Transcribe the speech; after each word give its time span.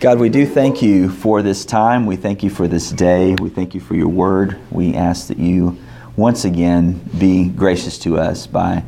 God, 0.00 0.20
we 0.20 0.28
do 0.28 0.46
thank 0.46 0.80
you 0.80 1.10
for 1.10 1.42
this 1.42 1.64
time. 1.64 2.06
We 2.06 2.14
thank 2.14 2.44
you 2.44 2.50
for 2.50 2.68
this 2.68 2.92
day. 2.92 3.34
We 3.34 3.48
thank 3.48 3.74
you 3.74 3.80
for 3.80 3.96
your 3.96 4.06
word. 4.06 4.56
We 4.70 4.94
ask 4.94 5.26
that 5.26 5.38
you 5.38 5.76
once 6.14 6.44
again 6.44 7.00
be 7.18 7.48
gracious 7.48 7.98
to 8.00 8.16
us 8.16 8.46
by 8.46 8.84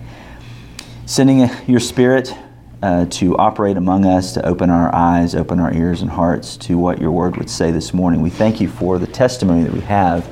sending 1.07 1.51
your 1.67 1.81
spirit 1.81 2.33
uh, 2.81 3.07
to 3.07 3.37
operate 3.39 3.77
among 3.77 4.07
us, 4.07 4.35
to 4.35 4.47
open 4.47 4.71
our 4.71 4.95
eyes, 4.95 5.35
open 5.35 5.59
our 5.59 5.75
ears 5.75 6.01
and 6.01 6.13
hearts 6.13 6.57
to 6.59 6.79
what 6.79 7.01
your 7.01 7.11
word 7.11 7.37
would 7.39 7.51
say 7.51 7.73
this 7.73 7.93
morning. 7.93 8.21
We 8.23 8.31
thank 8.31 8.61
you 8.61 8.69
for 8.69 9.01
the 9.01 9.09
testimony 9.09 9.65
that 9.65 9.73
we 9.73 9.81
have. 9.81 10.31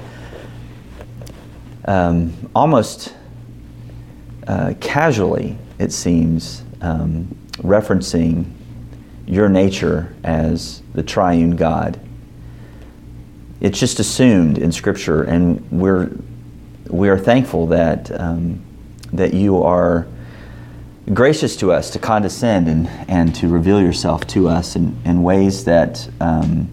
Um, 1.87 2.51
almost 2.55 3.17
uh, 4.47 4.75
casually, 4.81 5.59
it 5.81 5.91
seems, 5.91 6.63
um, 6.81 7.37
referencing 7.57 8.53
your 9.29 9.49
nature 9.49 10.15
as 10.25 10.83
the 10.95 11.03
triune 11.03 11.55
God. 11.55 12.01
It's 13.61 13.79
just 13.79 14.01
assumed 14.01 14.57
in 14.57 14.73
Scripture, 14.73 15.23
and 15.23 15.71
we're 15.71 16.11
we 16.89 17.11
are 17.11 17.19
thankful 17.19 17.67
that 17.67 18.11
um, 18.19 18.65
that 19.13 19.35
you 19.35 19.63
are 19.63 20.07
gracious 21.13 21.57
to 21.57 21.73
us 21.73 21.91
to 21.91 21.99
condescend 21.99 22.69
and, 22.69 22.89
and 23.09 23.35
to 23.35 23.49
reveal 23.49 23.81
yourself 23.81 24.27
to 24.29 24.49
us 24.49 24.77
in, 24.77 24.97
in 25.05 25.23
ways 25.23 25.65
that 25.65 26.09
um, 26.21 26.69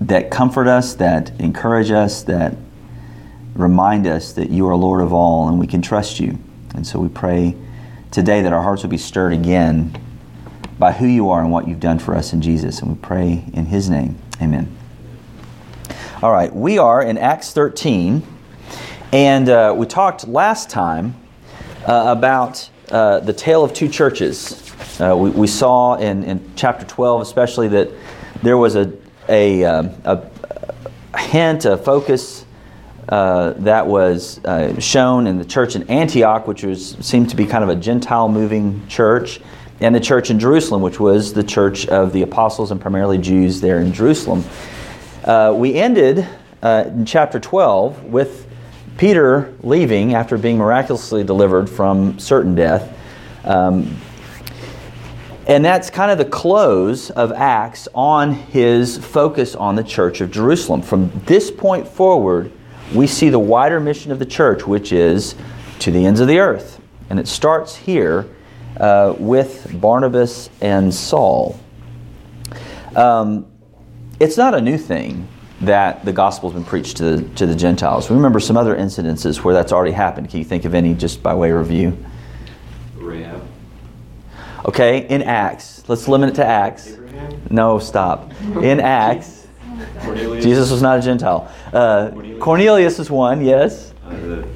that 0.00 0.30
comfort 0.30 0.66
us, 0.66 0.94
that 0.94 1.30
encourage 1.40 1.90
us, 1.90 2.22
that 2.24 2.56
remind 3.54 4.06
us 4.06 4.32
that 4.32 4.50
you 4.50 4.66
are 4.68 4.74
Lord 4.74 5.02
of 5.02 5.12
all 5.12 5.48
and 5.48 5.58
we 5.58 5.66
can 5.66 5.82
trust 5.82 6.20
you. 6.20 6.38
And 6.74 6.86
so 6.86 6.98
we 6.98 7.08
pray 7.08 7.54
today 8.10 8.42
that 8.42 8.52
our 8.52 8.62
hearts 8.62 8.82
will 8.82 8.90
be 8.90 8.98
stirred 8.98 9.32
again 9.32 9.94
by 10.80 10.92
who 10.92 11.06
you 11.06 11.28
are 11.28 11.42
and 11.42 11.52
what 11.52 11.68
you've 11.68 11.78
done 11.78 11.98
for 11.98 12.16
us 12.16 12.32
in 12.32 12.40
Jesus. 12.40 12.80
And 12.80 12.92
we 12.92 12.96
pray 12.96 13.44
in 13.52 13.66
his 13.66 13.90
name. 13.90 14.16
Amen. 14.40 14.74
All 16.22 16.32
right, 16.32 16.52
we 16.52 16.78
are 16.78 17.02
in 17.02 17.18
Acts 17.18 17.52
13, 17.52 18.22
and 19.12 19.48
uh, 19.48 19.74
we 19.76 19.86
talked 19.86 20.26
last 20.26 20.70
time 20.70 21.14
uh, 21.86 22.14
about 22.16 22.68
uh, 22.90 23.20
the 23.20 23.32
tale 23.32 23.62
of 23.62 23.74
two 23.74 23.88
churches. 23.88 24.74
Uh, 24.98 25.14
we, 25.16 25.30
we, 25.30 25.46
saw 25.46 25.96
in, 25.96 26.24
in 26.24 26.52
chapter 26.56 26.86
12, 26.86 27.22
especially, 27.22 27.68
that 27.68 27.90
there 28.42 28.56
was 28.56 28.74
a, 28.74 28.92
a, 29.28 29.64
um, 29.64 29.90
a, 30.04 30.22
a 31.12 31.20
hint, 31.20 31.66
a 31.66 31.76
focus 31.76 32.46
uh, 33.10 33.52
that 33.58 33.86
was 33.86 34.42
uh, 34.44 34.78
shown 34.80 35.26
in 35.26 35.36
the 35.36 35.44
church 35.44 35.76
in 35.76 35.88
Antioch, 35.90 36.46
which 36.46 36.62
was 36.62 36.96
seemed 37.00 37.28
to 37.30 37.36
be 37.36 37.44
kind 37.44 37.64
of 37.64 37.70
a 37.70 37.76
Gentile 37.76 38.28
moving 38.28 38.86
church 38.88 39.40
and 39.80 39.94
the 39.94 40.00
church 40.00 40.30
in 40.30 40.38
Jerusalem, 40.38 40.82
which 40.82 41.00
was 41.00 41.32
the 41.32 41.42
church 41.42 41.86
of 41.86 42.12
the 42.12 42.22
apostles 42.22 42.70
and 42.70 42.80
primarily 42.80 43.18
Jews 43.18 43.60
there 43.60 43.80
in 43.80 43.92
Jerusalem. 43.92 44.44
Uh, 45.24 45.54
we 45.56 45.74
ended 45.74 46.28
uh, 46.62 46.84
in 46.88 47.06
chapter 47.06 47.40
12 47.40 48.04
with 48.04 48.46
Peter 48.98 49.54
leaving 49.62 50.14
after 50.14 50.36
being 50.36 50.58
miraculously 50.58 51.24
delivered 51.24 51.68
from 51.68 52.18
certain 52.18 52.54
death. 52.54 52.96
Um, 53.44 53.96
and 55.46 55.64
that's 55.64 55.88
kind 55.88 56.10
of 56.10 56.18
the 56.18 56.26
close 56.26 57.10
of 57.10 57.32
Acts 57.32 57.88
on 57.94 58.34
his 58.34 58.98
focus 58.98 59.54
on 59.54 59.74
the 59.74 59.82
church 59.82 60.20
of 60.20 60.30
Jerusalem. 60.30 60.82
From 60.82 61.10
this 61.24 61.50
point 61.50 61.88
forward, 61.88 62.52
we 62.94 63.06
see 63.06 63.30
the 63.30 63.38
wider 63.38 63.80
mission 63.80 64.12
of 64.12 64.18
the 64.18 64.26
church, 64.26 64.66
which 64.66 64.92
is 64.92 65.34
to 65.78 65.90
the 65.90 66.04
ends 66.04 66.20
of 66.20 66.28
the 66.28 66.38
earth. 66.38 66.80
And 67.08 67.18
it 67.18 67.26
starts 67.26 67.74
here 67.74 68.28
uh, 68.80 69.14
with 69.18 69.78
Barnabas 69.80 70.50
and 70.60 70.92
Saul. 70.92 71.60
Um, 72.96 73.46
it's 74.18 74.36
not 74.36 74.54
a 74.54 74.60
new 74.60 74.78
thing 74.78 75.28
that 75.60 76.04
the 76.04 76.12
gospel's 76.12 76.54
been 76.54 76.64
preached 76.64 76.96
to 76.96 77.16
the, 77.16 77.28
to 77.34 77.46
the 77.46 77.54
Gentiles. 77.54 78.08
We 78.08 78.16
remember 78.16 78.40
some 78.40 78.56
other 78.56 78.74
incidences 78.74 79.44
where 79.44 79.54
that's 79.54 79.72
already 79.72 79.92
happened. 79.92 80.30
Can 80.30 80.38
you 80.38 80.44
think 80.44 80.64
of 80.64 80.74
any 80.74 80.94
just 80.94 81.22
by 81.22 81.34
way 81.34 81.50
of 81.50 81.58
review? 81.58 81.96
Rahab. 82.96 83.46
Okay, 84.64 85.06
in 85.08 85.22
Acts. 85.22 85.86
Let's 85.86 86.08
limit 86.08 86.30
it 86.30 86.34
to 86.36 86.44
Acts. 86.44 86.92
Abraham. 86.92 87.42
No, 87.50 87.78
stop. 87.78 88.32
In 88.62 88.80
Acts, 88.80 89.46
Cornelius. 90.00 90.44
Jesus 90.44 90.70
was 90.70 90.80
not 90.80 90.98
a 90.98 91.02
Gentile. 91.02 91.52
Uh, 91.72 92.10
Cornelius. 92.10 92.42
Cornelius 92.42 92.98
is 92.98 93.10
one, 93.10 93.44
yes. 93.44 93.92
Uh, 94.04 94.10
the 94.10 94.46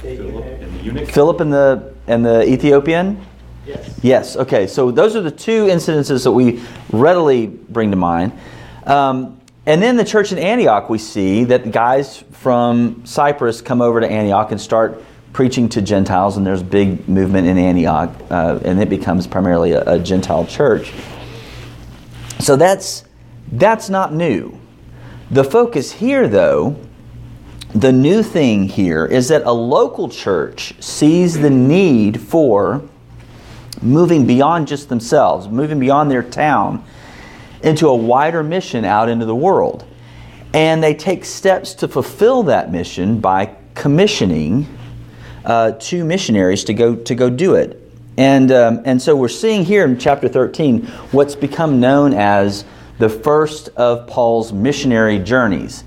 Philip 0.00 0.44
and 0.44 0.78
the 0.78 0.82
eunuch. 0.82 1.08
Philip 1.10 1.40
and 1.40 1.52
the 1.52 1.94
and 2.08 2.24
the 2.24 2.48
Ethiopian. 2.52 3.24
Yes. 4.02 4.36
Okay. 4.36 4.66
So 4.66 4.90
those 4.90 5.14
are 5.14 5.20
the 5.20 5.30
two 5.30 5.66
incidences 5.66 6.24
that 6.24 6.32
we 6.32 6.62
readily 6.90 7.46
bring 7.46 7.90
to 7.90 7.96
mind. 7.96 8.32
Um, 8.84 9.40
and 9.64 9.80
then 9.80 9.96
the 9.96 10.04
church 10.04 10.32
in 10.32 10.38
Antioch, 10.38 10.90
we 10.90 10.98
see 10.98 11.44
that 11.44 11.70
guys 11.70 12.24
from 12.32 13.06
Cyprus 13.06 13.60
come 13.60 13.80
over 13.80 14.00
to 14.00 14.10
Antioch 14.10 14.50
and 14.50 14.60
start 14.60 15.02
preaching 15.32 15.68
to 15.70 15.80
Gentiles, 15.80 16.36
and 16.36 16.46
there's 16.46 16.60
a 16.60 16.64
big 16.64 17.08
movement 17.08 17.46
in 17.46 17.56
Antioch, 17.56 18.10
uh, 18.30 18.58
and 18.64 18.80
it 18.82 18.90
becomes 18.90 19.26
primarily 19.26 19.72
a, 19.72 19.82
a 19.94 19.98
Gentile 19.98 20.44
church. 20.46 20.92
So 22.40 22.56
that's 22.56 23.04
that's 23.52 23.88
not 23.88 24.12
new. 24.12 24.58
The 25.30 25.44
focus 25.44 25.92
here, 25.92 26.26
though, 26.26 26.76
the 27.74 27.92
new 27.92 28.22
thing 28.22 28.68
here 28.68 29.06
is 29.06 29.28
that 29.28 29.42
a 29.44 29.52
local 29.52 30.08
church 30.08 30.74
sees 30.80 31.38
the 31.38 31.50
need 31.50 32.20
for 32.20 32.82
moving 33.82 34.26
beyond 34.26 34.68
just 34.68 34.88
themselves, 34.88 35.48
moving 35.48 35.78
beyond 35.78 36.10
their 36.10 36.22
town 36.22 36.84
into 37.62 37.88
a 37.88 37.94
wider 37.94 38.42
mission 38.42 38.84
out 38.84 39.08
into 39.08 39.26
the 39.26 39.34
world. 39.34 39.84
And 40.54 40.82
they 40.82 40.94
take 40.94 41.24
steps 41.24 41.74
to 41.74 41.88
fulfill 41.88 42.44
that 42.44 42.70
mission 42.70 43.20
by 43.20 43.56
commissioning 43.74 44.66
uh, 45.44 45.72
two 45.72 46.04
missionaries 46.04 46.64
to 46.64 46.74
go 46.74 46.94
to 46.94 47.14
go 47.14 47.30
do 47.30 47.54
it. 47.54 47.78
And 48.16 48.52
um, 48.52 48.82
and 48.84 49.00
so 49.00 49.16
we're 49.16 49.28
seeing 49.28 49.64
here 49.64 49.84
in 49.84 49.98
chapter 49.98 50.28
13 50.28 50.86
what's 51.12 51.34
become 51.34 51.80
known 51.80 52.12
as 52.12 52.64
the 52.98 53.08
first 53.08 53.70
of 53.70 54.06
Paul's 54.06 54.52
missionary 54.52 55.18
journeys. 55.18 55.84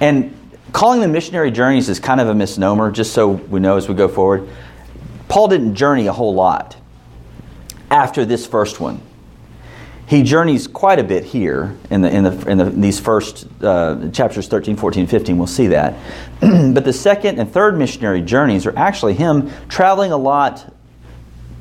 And 0.00 0.36
calling 0.72 1.00
them 1.00 1.12
missionary 1.12 1.52
journeys 1.52 1.88
is 1.88 2.00
kind 2.00 2.20
of 2.20 2.28
a 2.28 2.34
misnomer, 2.34 2.90
just 2.90 3.12
so 3.12 3.28
we 3.28 3.60
know 3.60 3.76
as 3.76 3.88
we 3.88 3.94
go 3.94 4.08
forward. 4.08 4.48
Paul 5.28 5.48
didn't 5.48 5.76
journey 5.76 6.08
a 6.08 6.12
whole 6.12 6.34
lot 6.34 6.76
after 7.92 8.24
this 8.24 8.46
first 8.46 8.80
one. 8.80 9.00
He 10.06 10.22
journeys 10.22 10.66
quite 10.66 10.98
a 10.98 11.04
bit 11.04 11.24
here 11.24 11.76
in, 11.90 12.00
the, 12.02 12.14
in, 12.14 12.24
the, 12.24 12.50
in 12.50 12.58
the, 12.58 12.64
these 12.64 12.98
first 12.98 13.46
uh, 13.62 14.10
chapters 14.10 14.48
13, 14.48 14.76
14, 14.76 15.06
15. 15.06 15.38
We'll 15.38 15.46
see 15.46 15.68
that. 15.68 15.94
but 16.40 16.84
the 16.84 16.92
second 16.92 17.38
and 17.38 17.50
third 17.50 17.78
missionary 17.78 18.20
journeys 18.20 18.66
are 18.66 18.76
actually 18.76 19.14
him 19.14 19.50
traveling 19.68 20.10
a 20.10 20.16
lot, 20.16 20.74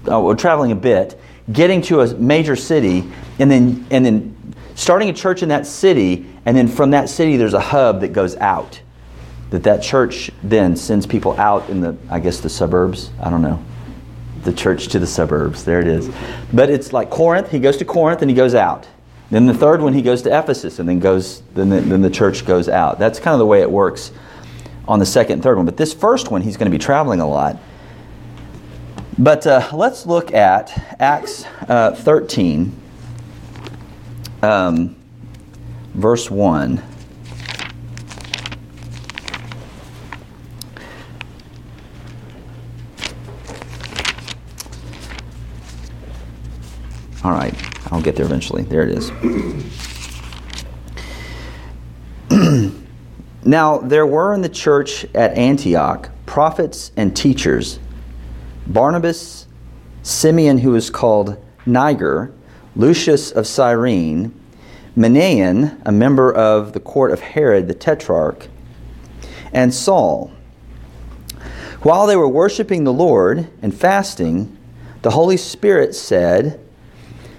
uh, 0.07 0.19
or 0.19 0.35
traveling 0.35 0.71
a 0.71 0.75
bit, 0.75 1.19
getting 1.51 1.81
to 1.83 2.01
a 2.01 2.13
major 2.15 2.55
city, 2.55 3.09
and 3.39 3.51
then, 3.51 3.85
and 3.91 4.05
then 4.05 4.55
starting 4.75 5.09
a 5.09 5.13
church 5.13 5.43
in 5.43 5.49
that 5.49 5.67
city, 5.67 6.25
and 6.45 6.57
then 6.57 6.67
from 6.67 6.91
that 6.91 7.09
city 7.09 7.37
there's 7.37 7.53
a 7.53 7.59
hub 7.59 8.01
that 8.01 8.13
goes 8.13 8.35
out. 8.37 8.81
That 9.51 9.63
that 9.63 9.83
church 9.83 10.31
then 10.43 10.75
sends 10.77 11.05
people 11.05 11.37
out 11.39 11.69
in 11.69 11.81
the, 11.81 11.95
I 12.09 12.19
guess, 12.19 12.39
the 12.39 12.49
suburbs. 12.49 13.11
I 13.21 13.29
don't 13.29 13.41
know 13.41 13.63
the 14.43 14.53
church 14.53 14.87
to 14.89 14.99
the 14.99 15.07
suburbs. 15.07 15.63
There 15.63 15.79
it 15.79 15.87
is. 15.87 16.09
But 16.53 16.69
it's 16.69 16.93
like 16.93 17.09
Corinth. 17.09 17.51
He 17.51 17.59
goes 17.59 17.77
to 17.77 17.85
Corinth 17.85 18.21
and 18.21 18.29
he 18.29 18.35
goes 18.35 18.55
out. 18.55 18.87
Then 19.29 19.45
the 19.45 19.53
third 19.53 19.81
one, 19.81 19.93
he 19.93 20.01
goes 20.01 20.21
to 20.23 20.37
Ephesus 20.37 20.79
and 20.79 20.89
then 20.89 20.99
goes. 20.99 21.41
Then 21.53 21.69
the, 21.69 21.79
then 21.81 22.01
the 22.01 22.09
church 22.09 22.45
goes 22.45 22.67
out. 22.67 22.99
That's 22.99 23.19
kind 23.19 23.33
of 23.33 23.39
the 23.39 23.45
way 23.45 23.61
it 23.61 23.71
works 23.71 24.11
on 24.87 24.99
the 24.99 25.05
second 25.05 25.33
and 25.33 25.43
third 25.43 25.57
one. 25.57 25.65
But 25.65 25.77
this 25.77 25.93
first 25.93 26.31
one, 26.31 26.41
he's 26.41 26.57
going 26.57 26.69
to 26.69 26.77
be 26.77 26.83
traveling 26.83 27.21
a 27.21 27.27
lot. 27.27 27.57
But 29.17 29.45
uh, 29.45 29.69
let's 29.73 30.05
look 30.05 30.33
at 30.33 30.97
Acts 30.99 31.45
uh, 31.67 31.93
13, 31.95 32.75
um, 34.41 34.95
verse 35.93 36.31
1. 36.31 36.81
All 47.23 47.31
right, 47.31 47.53
I'll 47.91 48.01
get 48.01 48.15
there 48.15 48.25
eventually. 48.25 48.63
There 48.63 48.81
it 48.81 48.97
is. 48.97 49.11
now, 53.45 53.77
there 53.77 54.07
were 54.07 54.33
in 54.33 54.41
the 54.41 54.49
church 54.49 55.05
at 55.13 55.37
Antioch 55.37 56.09
prophets 56.25 56.91
and 56.97 57.15
teachers 57.15 57.77
Barnabas, 58.65 59.47
Simeon, 60.01 60.59
who 60.59 60.71
was 60.71 60.89
called 60.89 61.37
Niger, 61.65 62.33
Lucius 62.75 63.31
of 63.31 63.45
Cyrene, 63.45 64.33
Manaen, 64.95 65.79
a 65.85 65.91
member 65.91 66.33
of 66.33 66.73
the 66.73 66.79
court 66.79 67.11
of 67.11 67.19
Herod 67.19 67.67
the 67.67 67.73
Tetrarch, 67.73 68.47
and 69.53 69.73
Saul. 69.73 70.31
While 71.81 72.07
they 72.07 72.15
were 72.15 72.27
worshiping 72.27 72.83
the 72.83 72.93
Lord 72.93 73.47
and 73.61 73.75
fasting, 73.75 74.57
the 75.01 75.11
Holy 75.11 75.37
Spirit 75.37 75.93
said, 75.93 76.59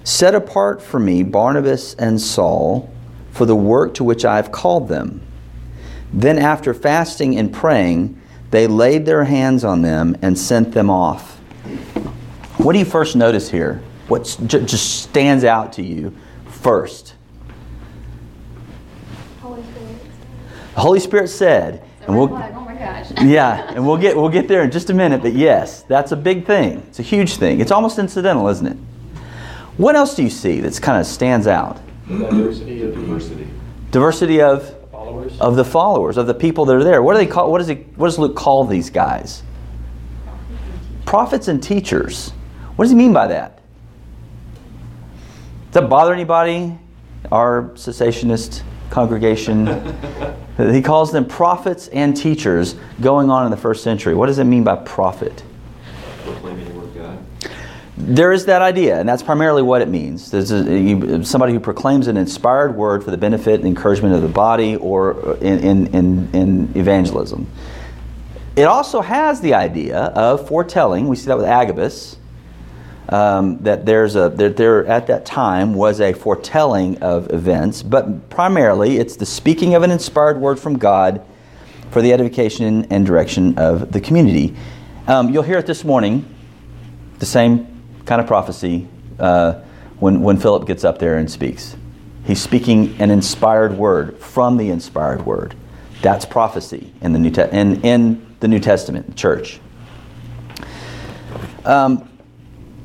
Set 0.04 0.34
apart 0.34 0.82
for 0.82 0.99
me 0.99 1.22
Barnabas 1.22 1.94
and 1.94 2.20
Saul 2.20 2.93
for 3.31 3.46
the 3.46 3.56
work 3.56 3.94
to 3.94 4.04
which 4.04 4.25
I 4.25 4.37
have 4.37 4.52
called 4.52 4.88
them. 4.88 5.22
Then, 6.12 6.38
after 6.38 6.75
fasting 6.75 7.38
and 7.38 7.52
praying, 7.52 8.20
they 8.50 8.66
laid 8.66 9.06
their 9.06 9.25
hands 9.25 9.64
on 9.64 9.81
them 9.81 10.16
and 10.20 10.38
sent 10.38 10.72
them 10.72 10.90
off. 10.90 11.38
What 12.58 12.75
do 12.75 12.78
you 12.78 12.84
first 12.84 13.16
notice 13.16 13.50
here? 13.50 13.82
What 14.08 14.25
just 14.46 15.02
stands 15.02 15.43
out 15.44 15.72
to 15.75 15.82
you 15.82 16.14
first? 16.46 17.14
Holy 19.40 19.62
Spirit. 19.62 19.96
The 20.75 20.81
Holy 20.81 21.00
Spirit 21.00 21.28
said, 21.28 21.82
and 22.06 22.19
we'll, 22.19 22.28
oh 22.34 22.69
yeah, 23.22 23.72
and 23.72 23.87
we'll 23.87 23.96
get 23.96 24.16
we'll 24.16 24.28
get 24.28 24.48
there 24.48 24.64
in 24.64 24.70
just 24.70 24.90
a 24.90 24.94
minute. 24.94 25.22
But 25.22 25.32
yes, 25.32 25.82
that's 25.84 26.12
a 26.12 26.16
big 26.16 26.44
thing. 26.44 26.82
It's 26.88 26.98
a 26.98 27.02
huge 27.02 27.37
thing. 27.37 27.60
It's 27.60 27.70
almost 27.70 27.98
incidental, 27.98 28.48
isn't 28.48 28.66
it? 28.66 28.76
What 29.76 29.96
else 29.96 30.14
do 30.14 30.22
you 30.22 30.30
see 30.30 30.60
that's 30.60 30.78
kind 30.78 31.00
of 31.00 31.06
stands 31.06 31.46
out? 31.46 31.80
Diversity 32.08 32.82
of 32.82 32.94
diversity. 32.94 33.48
Diversity 33.90 34.40
of 34.40 34.90
followers. 34.90 35.40
Of 35.40 35.56
the 35.56 35.64
followers 35.64 36.16
of 36.16 36.26
the 36.26 36.34
people 36.34 36.64
that 36.66 36.76
are 36.76 36.84
there. 36.84 37.02
What 37.02 37.14
do 37.14 37.19
they 37.19 37.26
call? 37.26 37.50
What 37.50 37.58
does 37.58 37.69
he? 37.69 37.74
What 37.96 38.08
does 38.08 38.19
Luke 38.19 38.36
call 38.36 38.64
these 38.64 38.90
guys? 38.90 39.42
Prophets 41.06 41.48
and 41.48 41.62
teachers. 41.62 42.30
What 42.76 42.84
does 42.84 42.90
he 42.90 42.96
mean 42.96 43.12
by 43.12 43.26
that? 43.28 43.60
Does 45.70 45.82
that 45.82 45.88
bother 45.88 46.12
anybody? 46.12 46.78
Our 47.30 47.70
cessationist 47.74 48.62
congregation. 48.90 49.66
he 50.58 50.82
calls 50.82 51.12
them 51.12 51.24
prophets 51.24 51.88
and 51.88 52.16
teachers 52.16 52.76
going 53.00 53.30
on 53.30 53.46
in 53.46 53.50
the 53.50 53.56
first 53.56 53.82
century. 53.82 54.14
What 54.14 54.26
does 54.26 54.38
it 54.38 54.44
mean 54.44 54.64
by 54.64 54.76
prophet? 54.76 55.42
Proclaiming 56.24 56.69
the 56.69 56.74
word 56.74 56.84
of 56.84 56.94
God. 56.94 57.19
There 58.04 58.32
is 58.32 58.46
that 58.46 58.62
idea, 58.62 58.99
and 58.99 59.08
that's 59.08 59.22
primarily 59.22 59.62
what 59.62 59.81
it 59.81 59.88
means. 59.88 60.31
There's 60.31 60.50
a, 60.50 61.25
somebody 61.25 61.52
who 61.52 61.60
proclaims 61.60 62.08
an 62.08 62.16
inspired 62.16 62.75
word 62.75 63.04
for 63.04 63.12
the 63.12 63.16
benefit 63.16 63.60
and 63.60 63.64
encouragement 63.64 64.14
of 64.14 64.22
the 64.22 64.28
body 64.28 64.75
or 64.76 65.37
in, 65.37 65.60
in, 65.60 65.87
in, 65.94 66.34
in 66.34 66.72
evangelism. 66.75 67.49
It 68.56 68.64
also 68.64 69.00
has 69.02 69.40
the 69.40 69.54
idea 69.54 69.99
of 69.99 70.49
foretelling. 70.49 71.06
We 71.06 71.16
see 71.16 71.26
that 71.26 71.37
with 71.37 71.46
Agabus 71.46 72.16
um, 73.08 73.58
that 73.58 73.87
there's 73.87 74.16
a 74.16 74.31
that 74.31 74.56
there 74.56 74.87
at 74.87 75.06
that 75.06 75.25
time 75.25 75.75
was 75.75 76.00
a 76.00 76.12
foretelling 76.12 77.02
of 77.02 77.32
events, 77.32 77.82
but 77.82 78.31
primarily 78.31 78.96
it's 78.96 79.16
the 79.16 79.26
speaking 79.26 79.75
of 79.75 79.82
an 79.82 79.90
inspired 79.90 80.40
word 80.40 80.58
from 80.58 80.78
God 80.78 81.25
for 81.90 82.00
the 82.00 82.12
edification 82.12 82.87
and 82.90 83.06
direction 83.06 83.58
of 83.58 83.93
the 83.93 84.00
community. 84.00 84.56
Um, 85.06 85.31
you'll 85.31 85.43
hear 85.43 85.58
it 85.58 85.66
this 85.66 85.84
morning, 85.84 86.26
the 87.19 87.26
same 87.26 87.71
kind 88.06 88.20
of 88.20 88.26
prophecy 88.26 88.88
uh, 89.19 89.60
when 89.99 90.20
when 90.22 90.37
Philip 90.37 90.66
gets 90.66 90.84
up 90.84 90.99
there 90.99 91.19
and 91.19 91.31
speaks. 91.31 91.76
He's 92.25 92.40
speaking 92.40 93.00
an 93.00 93.10
inspired 93.10 93.76
word 93.76 94.19
from 94.19 94.56
the 94.56 94.70
inspired 94.70 95.26
word. 95.26 95.54
That's 96.02 96.25
prophecy 96.25 96.93
in 97.00 97.12
the 97.12 97.19
New 97.19 97.31
Te- 97.31 97.50
in, 97.50 97.81
in 97.82 98.37
the 98.40 98.49
New 98.49 98.60
Testament 98.60 99.16
church. 99.16 99.60
Um, 101.64 102.08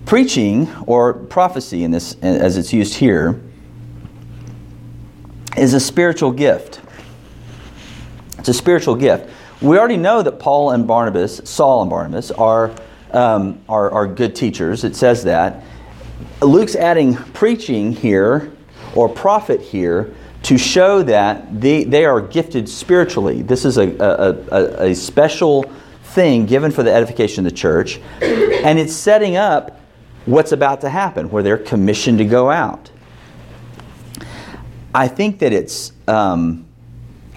Preaching 0.07 0.73
or 0.85 1.13
prophecy 1.13 1.83
in 1.83 1.91
this 1.91 2.15
as 2.21 2.55
it's 2.55 2.71
used 2.71 2.93
here 2.93 3.41
is 5.57 5.73
a 5.73 5.81
spiritual 5.81 6.31
gift. 6.31 6.79
It's 8.39 8.47
a 8.47 8.53
spiritual 8.53 8.95
gift. 8.95 9.29
We 9.61 9.77
already 9.77 9.97
know 9.97 10.21
that 10.21 10.39
Paul 10.39 10.71
and 10.71 10.87
Barnabas, 10.87 11.41
Saul 11.43 11.81
and 11.81 11.89
Barnabas, 11.89 12.31
are, 12.31 12.71
um, 13.13 13.61
are, 13.67 13.91
are 13.91 14.07
good 14.07 14.35
teachers. 14.35 14.83
It 14.83 14.95
says 14.95 15.23
that. 15.23 15.63
Luke's 16.41 16.75
adding 16.75 17.15
preaching 17.15 17.91
here 17.91 18.51
or 18.95 19.09
prophet 19.09 19.61
here 19.61 20.13
to 20.43 20.57
show 20.57 21.03
that 21.03 21.59
they, 21.61 21.83
they 21.83 22.05
are 22.05 22.21
gifted 22.21 22.69
spiritually. 22.69 23.41
This 23.41 23.65
is 23.65 23.77
a, 23.77 23.89
a, 23.97 24.55
a, 24.55 24.89
a 24.89 24.95
special 24.95 25.63
thing 26.03 26.45
given 26.45 26.71
for 26.71 26.83
the 26.83 26.93
edification 26.93 27.45
of 27.45 27.51
the 27.51 27.57
church. 27.57 27.99
And 28.21 28.79
it's 28.79 28.93
setting 28.93 29.35
up 29.35 29.79
what's 30.25 30.51
about 30.51 30.81
to 30.81 30.89
happen, 30.89 31.29
where 31.29 31.43
they're 31.43 31.57
commissioned 31.57 32.17
to 32.19 32.25
go 32.25 32.49
out. 32.49 32.91
I 34.93 35.07
think 35.07 35.39
that 35.39 35.53
it's, 35.53 35.91
um, 36.07 36.65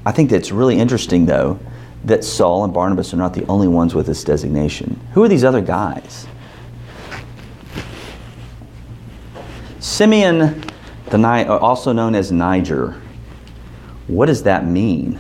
I 0.07 0.13
think 0.13 0.31
that's 0.31 0.51
really 0.51 0.79
interesting, 0.79 1.27
though, 1.27 1.59
that 2.05 2.25
Saul 2.25 2.65
and 2.65 2.73
Barnabas 2.73 3.13
are 3.13 3.17
not 3.17 3.35
the 3.35 3.45
only 3.47 3.69
ones 3.69 3.95
with 3.95 4.07
this 4.07 4.25
designation. 4.25 4.99
Who 5.13 5.23
are 5.23 5.29
these 5.29 5.45
other 5.45 5.61
guys? 5.61 6.27
Simeon, 9.79 10.63
the 11.07 11.19
Ni- 11.19 11.45
also 11.47 11.93
known 11.93 12.15
as 12.15 12.33
Niger. 12.33 13.01
What 14.07 14.27
does 14.27 14.43
that 14.45 14.67
mean? 14.67 15.19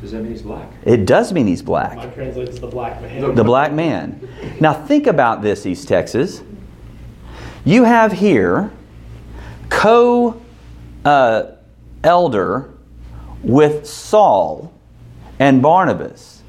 Does 0.00 0.12
that 0.12 0.22
mean 0.22 0.32
he's 0.32 0.42
black? 0.42 0.70
It 0.84 1.06
does 1.06 1.32
mean 1.32 1.46
he's 1.46 1.62
black. 1.62 1.96
Mine 1.96 2.12
translates 2.12 2.58
the 2.58 2.66
black 2.66 3.02
man. 3.02 3.34
The 3.34 3.44
black 3.44 3.72
man. 3.72 4.28
Now 4.60 4.72
think 4.72 5.06
about 5.06 5.42
this, 5.42 5.66
East 5.66 5.88
Texas. 5.88 6.42
You 7.64 7.84
have 7.84 8.12
here 8.12 8.70
co 9.68 10.40
uh, 11.04 11.42
elder 12.04 12.70
with 13.42 13.86
Saul 13.86 14.72
and 15.38 15.62
Barnabas, 15.62 16.42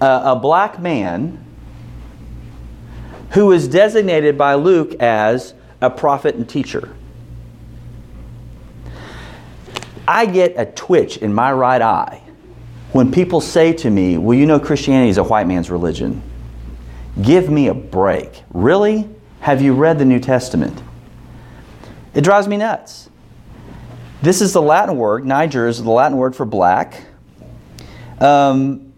uh, 0.00 0.22
a 0.24 0.36
black 0.36 0.80
man 0.80 1.44
who 3.32 3.52
is 3.52 3.68
designated 3.68 4.36
by 4.36 4.54
Luke 4.54 4.94
as 5.00 5.54
a 5.80 5.90
prophet 5.90 6.34
and 6.34 6.48
teacher. 6.48 6.94
I 10.06 10.26
get 10.26 10.54
a 10.56 10.66
twitch 10.66 11.18
in 11.18 11.32
my 11.32 11.52
right 11.52 11.80
eye 11.80 12.22
when 12.92 13.12
people 13.12 13.40
say 13.40 13.72
to 13.74 13.90
me, 13.90 14.18
Well, 14.18 14.36
you 14.36 14.46
know, 14.46 14.58
Christianity 14.58 15.10
is 15.10 15.18
a 15.18 15.24
white 15.24 15.46
man's 15.46 15.70
religion. 15.70 16.22
Give 17.22 17.48
me 17.48 17.68
a 17.68 17.74
break. 17.74 18.42
Really? 18.52 19.08
Have 19.40 19.62
you 19.62 19.72
read 19.74 19.98
the 19.98 20.04
New 20.04 20.18
Testament? 20.18 20.82
It 22.14 22.24
drives 22.24 22.48
me 22.48 22.56
nuts. 22.56 23.08
This 24.22 24.40
is 24.42 24.52
the 24.52 24.60
Latin 24.60 24.96
word, 24.96 25.24
Niger 25.24 25.66
is 25.66 25.82
the 25.82 25.90
Latin 25.90 26.18
word 26.18 26.36
for 26.36 26.44
black. 26.44 27.04
Um, 28.20 28.92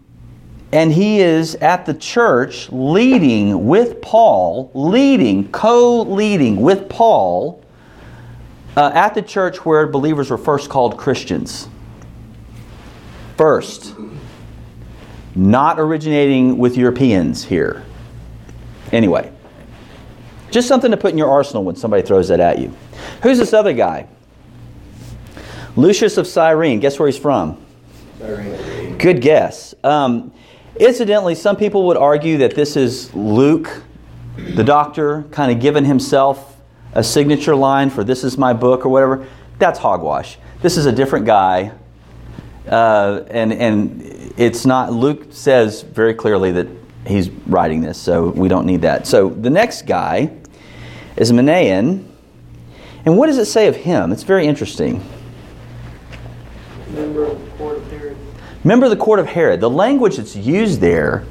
and 0.71 0.91
he 0.91 1.19
is 1.19 1.55
at 1.55 1.85
the 1.85 1.93
church 1.93 2.71
leading 2.71 3.67
with 3.67 4.01
Paul, 4.01 4.71
leading, 4.73 5.51
co 5.51 6.01
leading 6.01 6.61
with 6.61 6.89
Paul 6.89 7.63
uh, 8.75 8.91
at 8.93 9.13
the 9.13 9.21
church 9.21 9.65
where 9.65 9.85
believers 9.87 10.31
were 10.31 10.37
first 10.37 10.69
called 10.69 10.97
Christians 10.97 11.67
first, 13.37 13.95
not 15.35 15.79
originating 15.79 16.57
with 16.57 16.77
Europeans 16.77 17.43
here. 17.43 17.83
Anyway, 18.91 19.31
just 20.51 20.67
something 20.67 20.91
to 20.91 20.97
put 20.97 21.11
in 21.11 21.17
your 21.17 21.29
arsenal 21.29 21.63
when 21.63 21.75
somebody 21.75 22.03
throws 22.03 22.27
that 22.27 22.39
at 22.39 22.59
you. 22.59 22.73
Who's 23.23 23.39
this 23.39 23.53
other 23.53 23.73
guy? 23.73 24.07
Lucius 25.75 26.17
of 26.17 26.27
Cyrene. 26.27 26.79
Guess 26.79 26.99
where 26.99 27.07
he's 27.07 27.17
from? 27.17 27.63
Cyrene. 28.19 28.82
Good 28.97 29.21
guess. 29.21 29.75
Um, 29.83 30.33
incidentally, 30.79 31.35
some 31.35 31.55
people 31.55 31.87
would 31.87 31.97
argue 31.97 32.37
that 32.37 32.55
this 32.55 32.75
is 32.75 33.13
Luke, 33.13 33.83
the 34.37 34.63
doctor, 34.63 35.23
kind 35.31 35.51
of 35.51 35.59
giving 35.59 35.85
himself 35.85 36.57
a 36.93 37.03
signature 37.03 37.55
line 37.55 37.89
for 37.89 38.03
this 38.03 38.23
is 38.23 38.37
my 38.37 38.53
book 38.53 38.85
or 38.85 38.89
whatever. 38.89 39.27
That's 39.59 39.79
hogwash. 39.79 40.37
This 40.61 40.77
is 40.77 40.85
a 40.85 40.91
different 40.91 41.25
guy 41.25 41.73
uh, 42.67 43.23
and 43.29 43.53
and 43.53 44.33
it's 44.37 44.65
not. 44.65 44.93
Luke 44.93 45.27
says 45.31 45.81
very 45.81 46.13
clearly 46.13 46.51
that 46.51 46.67
he's 47.05 47.29
writing 47.29 47.81
this, 47.81 47.99
so 47.99 48.29
we 48.29 48.47
don't 48.47 48.65
need 48.65 48.81
that. 48.81 49.05
So 49.05 49.29
the 49.29 49.49
next 49.49 49.83
guy 49.83 50.31
is 51.17 51.31
Manaen, 51.31 52.05
and 53.05 53.17
what 53.17 53.27
does 53.27 53.37
it 53.37 53.45
say 53.45 53.67
of 53.67 53.75
him? 53.75 54.11
It's 54.11 54.23
very 54.23 54.47
interesting. 54.47 55.03
Member 56.91 57.25
of 57.25 57.39
the 57.43 57.51
court 58.63 58.69
of 58.69 58.75
Herod. 58.75 58.79
Member 58.79 58.89
the 58.89 58.95
court 58.95 59.19
of 59.19 59.27
Herod. 59.27 59.61
The 59.61 59.69
language 59.69 60.17
that's 60.17 60.35
used 60.35 60.79
there 60.79 61.25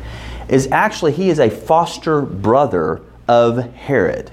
is 0.48 0.68
actually 0.70 1.12
he 1.12 1.30
is 1.30 1.38
a 1.38 1.50
foster 1.50 2.22
brother 2.22 3.00
of 3.28 3.74
Herod. 3.74 4.30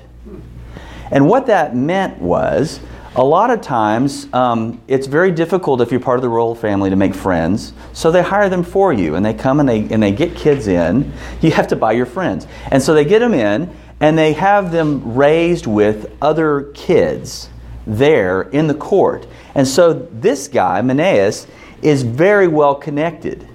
And 1.11 1.27
what 1.27 1.47
that 1.47 1.75
meant 1.75 2.19
was 2.19 2.79
a 3.15 3.23
lot 3.23 3.49
of 3.49 3.61
times 3.61 4.27
um, 4.33 4.79
it's 4.87 5.07
very 5.07 5.31
difficult 5.31 5.81
if 5.81 5.91
you're 5.91 5.99
part 5.99 6.19
of 6.19 6.21
the 6.21 6.29
royal 6.29 6.53
family 6.53 6.91
to 6.91 6.95
make 6.95 7.15
friends 7.15 7.73
so 7.91 8.11
they 8.11 8.21
hire 8.21 8.49
them 8.49 8.63
for 8.63 8.93
you 8.93 9.15
and 9.15 9.25
they 9.25 9.33
come 9.33 9.59
and 9.59 9.67
they, 9.67 9.79
and 9.89 10.01
they 10.01 10.11
get 10.11 10.35
kids 10.35 10.67
in 10.67 11.11
you 11.41 11.49
have 11.49 11.67
to 11.67 11.75
buy 11.75 11.91
your 11.91 12.05
friends 12.05 12.45
and 12.71 12.83
so 12.83 12.93
they 12.93 13.03
get 13.03 13.19
them 13.19 13.33
in 13.33 13.67
and 13.99 14.15
they 14.15 14.33
have 14.33 14.71
them 14.71 15.15
raised 15.15 15.65
with 15.65 16.11
other 16.21 16.71
kids 16.75 17.49
there 17.87 18.43
in 18.43 18.67
the 18.67 18.75
court 18.75 19.25
and 19.55 19.67
so 19.67 19.91
this 19.93 20.47
guy 20.47 20.79
Manaeus 20.81 21.47
is 21.81 22.03
very 22.03 22.47
well 22.47 22.75
connected 22.75 23.47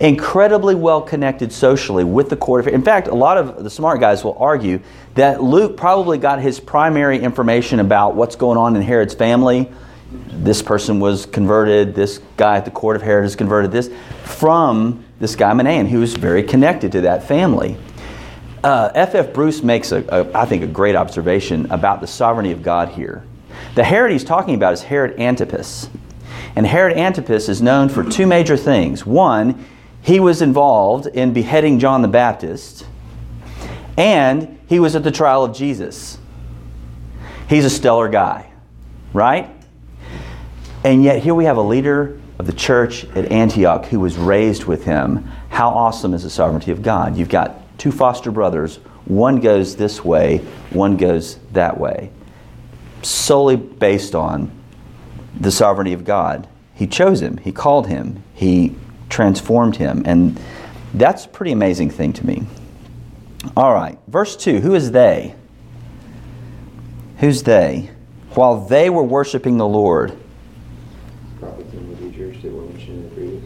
incredibly 0.00 0.74
well 0.74 1.02
connected 1.02 1.52
socially 1.52 2.04
with 2.04 2.30
the 2.30 2.36
court 2.36 2.66
of 2.66 2.72
In 2.72 2.82
fact, 2.82 3.06
a 3.06 3.14
lot 3.14 3.36
of 3.36 3.62
the 3.62 3.70
smart 3.70 4.00
guys 4.00 4.24
will 4.24 4.36
argue 4.38 4.80
that 5.14 5.42
Luke 5.42 5.76
probably 5.76 6.16
got 6.16 6.40
his 6.40 6.58
primary 6.58 7.18
information 7.18 7.80
about 7.80 8.14
what's 8.14 8.34
going 8.34 8.56
on 8.56 8.74
in 8.74 8.82
Herod's 8.82 9.14
family. 9.14 9.70
This 10.10 10.62
person 10.62 10.98
was 11.00 11.26
converted, 11.26 11.94
this 11.94 12.20
guy 12.36 12.56
at 12.56 12.64
the 12.64 12.70
court 12.70 12.96
of 12.96 13.02
Herod 13.02 13.26
is 13.26 13.36
converted, 13.36 13.70
this 13.70 13.90
from 14.24 15.04
this 15.20 15.36
guy 15.36 15.52
Manaen, 15.52 15.86
who 15.86 16.00
was 16.00 16.14
very 16.14 16.42
connected 16.42 16.92
to 16.92 17.02
that 17.02 17.28
family. 17.28 17.76
F.F. 18.64 19.14
Uh, 19.14 19.18
F. 19.18 19.32
Bruce 19.32 19.62
makes, 19.62 19.92
a, 19.92 20.04
a, 20.08 20.36
I 20.36 20.46
think, 20.46 20.62
a 20.62 20.66
great 20.66 20.96
observation 20.96 21.70
about 21.70 22.00
the 22.00 22.06
sovereignty 22.06 22.52
of 22.52 22.62
God 22.62 22.88
here. 22.88 23.24
The 23.74 23.84
Herod 23.84 24.12
he's 24.12 24.24
talking 24.24 24.54
about 24.54 24.72
is 24.72 24.82
Herod 24.82 25.18
Antipas. 25.20 25.88
And 26.56 26.66
Herod 26.66 26.96
Antipas 26.96 27.48
is 27.48 27.62
known 27.62 27.88
for 27.88 28.02
two 28.04 28.26
major 28.26 28.56
things. 28.56 29.06
One, 29.06 29.64
he 30.02 30.20
was 30.20 30.42
involved 30.42 31.06
in 31.06 31.32
beheading 31.32 31.78
John 31.78 32.02
the 32.02 32.08
Baptist, 32.08 32.86
and 33.96 34.58
he 34.66 34.80
was 34.80 34.96
at 34.96 35.04
the 35.04 35.10
trial 35.10 35.44
of 35.44 35.54
Jesus. 35.54 36.18
He's 37.48 37.64
a 37.64 37.70
stellar 37.70 38.08
guy, 38.08 38.50
right? 39.12 39.50
And 40.84 41.04
yet, 41.04 41.22
here 41.22 41.34
we 41.34 41.44
have 41.44 41.56
a 41.56 41.62
leader 41.62 42.18
of 42.38 42.46
the 42.46 42.52
church 42.52 43.04
at 43.16 43.30
Antioch 43.30 43.86
who 43.86 44.00
was 44.00 44.16
raised 44.16 44.64
with 44.64 44.84
him. 44.84 45.30
How 45.50 45.68
awesome 45.68 46.14
is 46.14 46.22
the 46.22 46.30
sovereignty 46.30 46.70
of 46.70 46.82
God? 46.82 47.16
You've 47.16 47.28
got 47.28 47.78
two 47.78 47.92
foster 47.92 48.30
brothers. 48.30 48.76
One 49.04 49.40
goes 49.40 49.76
this 49.76 50.04
way, 50.04 50.38
one 50.70 50.96
goes 50.96 51.36
that 51.52 51.78
way, 51.78 52.10
solely 53.02 53.56
based 53.56 54.14
on 54.14 54.50
the 55.40 55.50
sovereignty 55.50 55.92
of 55.92 56.04
God. 56.04 56.46
He 56.74 56.86
chose 56.86 57.20
him, 57.20 57.38
He 57.38 57.52
called 57.52 57.88
him, 57.88 58.22
He 58.34 58.76
transformed 59.08 59.76
him. 59.76 60.02
And 60.06 60.40
that's 60.94 61.24
a 61.24 61.28
pretty 61.28 61.52
amazing 61.52 61.90
thing 61.90 62.12
to 62.14 62.26
me. 62.26 62.44
All 63.56 63.72
right, 63.72 63.98
verse 64.06 64.36
2 64.36 64.60
Who 64.60 64.74
is 64.74 64.92
they? 64.92 65.34
Who's 67.18 67.42
they? 67.42 67.90
While 68.34 68.66
they 68.66 68.90
were 68.90 69.02
worshiping 69.02 69.58
the 69.58 69.66
Lord. 69.66 70.16
Prophets 71.40 71.72
and 71.72 71.96
the 71.96 71.96
teachers 71.96 72.40
that 72.42 72.52
were 72.52 72.62
mentioned 72.62 72.88
in 72.90 73.08
the 73.08 73.14
previous. 73.14 73.44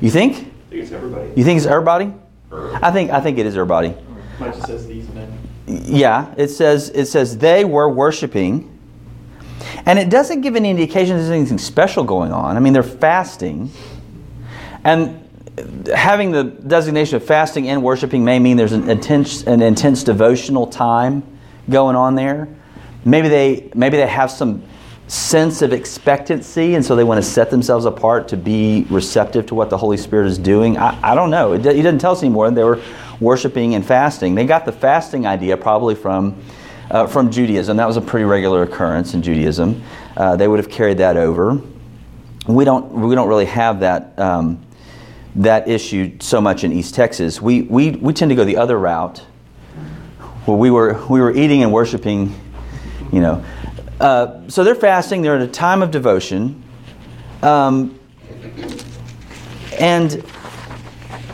You 0.00 0.10
think? 0.10 0.36
I 0.36 0.40
think 0.70 0.82
it's 0.82 0.92
everybody. 0.92 1.32
You 1.36 1.44
think 1.44 1.58
it's 1.58 1.66
everybody? 1.66 2.14
I 2.52 2.90
think 2.90 3.10
I 3.10 3.20
think 3.20 3.38
it 3.38 3.46
is 3.46 3.54
everybody. 3.56 3.94
Mine 4.38 4.54
says 4.62 4.86
these 4.86 5.08
men. 5.10 5.32
Yeah, 5.66 6.34
it 6.36 6.48
says 6.48 6.90
it 6.90 7.06
says 7.06 7.38
they 7.38 7.64
were 7.64 7.88
worshiping, 7.88 8.78
and 9.86 9.98
it 9.98 10.10
doesn't 10.10 10.40
give 10.40 10.56
any 10.56 10.70
indication 10.70 11.16
there's 11.16 11.30
anything 11.30 11.58
special 11.58 12.04
going 12.04 12.32
on. 12.32 12.56
I 12.56 12.60
mean, 12.60 12.72
they're 12.72 12.82
fasting, 12.82 13.70
and 14.84 15.28
having 15.94 16.30
the 16.30 16.44
designation 16.44 17.16
of 17.16 17.24
fasting 17.24 17.68
and 17.68 17.82
worshiping 17.82 18.24
may 18.24 18.38
mean 18.38 18.56
there's 18.56 18.72
an 18.72 18.88
intense 18.88 19.42
an 19.44 19.62
intense 19.62 20.04
devotional 20.04 20.66
time 20.66 21.22
going 21.68 21.96
on 21.96 22.14
there. 22.14 22.48
Maybe 23.04 23.28
they 23.28 23.70
maybe 23.74 23.96
they 23.96 24.06
have 24.06 24.30
some 24.30 24.62
sense 25.10 25.60
of 25.60 25.72
expectancy, 25.72 26.76
and 26.76 26.84
so 26.84 26.94
they 26.94 27.02
want 27.02 27.22
to 27.22 27.28
set 27.28 27.50
themselves 27.50 27.84
apart 27.84 28.28
to 28.28 28.36
be 28.36 28.86
receptive 28.90 29.44
to 29.46 29.54
what 29.56 29.68
the 29.68 29.76
Holy 29.76 29.96
Spirit 29.96 30.28
is 30.28 30.38
doing. 30.38 30.78
I, 30.78 30.96
I 31.02 31.14
don't 31.16 31.30
know. 31.30 31.52
It, 31.52 31.64
he 31.64 31.82
doesn't 31.82 31.98
tell 31.98 32.12
us 32.12 32.22
anymore. 32.22 32.48
They 32.52 32.62
were 32.62 32.80
worshiping 33.18 33.74
and 33.74 33.84
fasting. 33.84 34.36
They 34.36 34.46
got 34.46 34.64
the 34.64 34.72
fasting 34.72 35.26
idea 35.26 35.56
probably 35.56 35.96
from, 35.96 36.40
uh, 36.90 37.06
from 37.06 37.30
Judaism. 37.30 37.76
That 37.76 37.86
was 37.86 37.96
a 37.96 38.00
pretty 38.00 38.24
regular 38.24 38.62
occurrence 38.62 39.14
in 39.14 39.22
Judaism. 39.22 39.82
Uh, 40.16 40.36
they 40.36 40.48
would 40.48 40.58
have 40.58 40.70
carried 40.70 40.98
that 40.98 41.16
over. 41.16 41.60
We 42.46 42.64
don't, 42.64 42.92
we 42.92 43.14
don't 43.14 43.28
really 43.28 43.46
have 43.46 43.80
that, 43.80 44.18
um, 44.18 44.60
that 45.36 45.68
issue 45.68 46.16
so 46.20 46.40
much 46.40 46.64
in 46.64 46.72
East 46.72 46.94
Texas. 46.94 47.40
We, 47.40 47.62
we, 47.62 47.92
we 47.92 48.12
tend 48.12 48.30
to 48.30 48.34
go 48.34 48.44
the 48.44 48.56
other 48.56 48.78
route 48.78 49.18
where 50.46 50.56
we 50.56 50.70
were, 50.70 51.04
we 51.08 51.20
were 51.20 51.32
eating 51.32 51.62
and 51.62 51.72
worshiping, 51.72 52.34
you 53.12 53.20
know, 53.20 53.44
uh, 54.00 54.48
so 54.48 54.64
they're 54.64 54.74
fasting, 54.74 55.20
they're 55.22 55.36
at 55.36 55.42
a 55.42 55.46
time 55.46 55.82
of 55.82 55.90
devotion. 55.90 56.62
Um, 57.42 57.98
and 59.78 60.14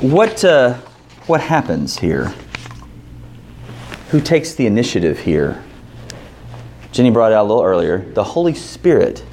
what, 0.01 0.45
uh, 0.45 0.75
what 1.27 1.41
happens 1.41 1.97
here? 1.97 2.35
Who 4.11 4.21
takes 4.21 4.55
the 4.55 4.67
initiative 4.67 5.19
here? 5.19 5.63
Jenny 6.93 7.11
brought 7.11 7.33
it 7.33 7.35
out 7.35 7.45
a 7.45 7.49
little 7.49 7.65
earlier. 7.65 7.99
The 7.99 8.25
Holy 8.25 8.55
Spirit 8.55 9.25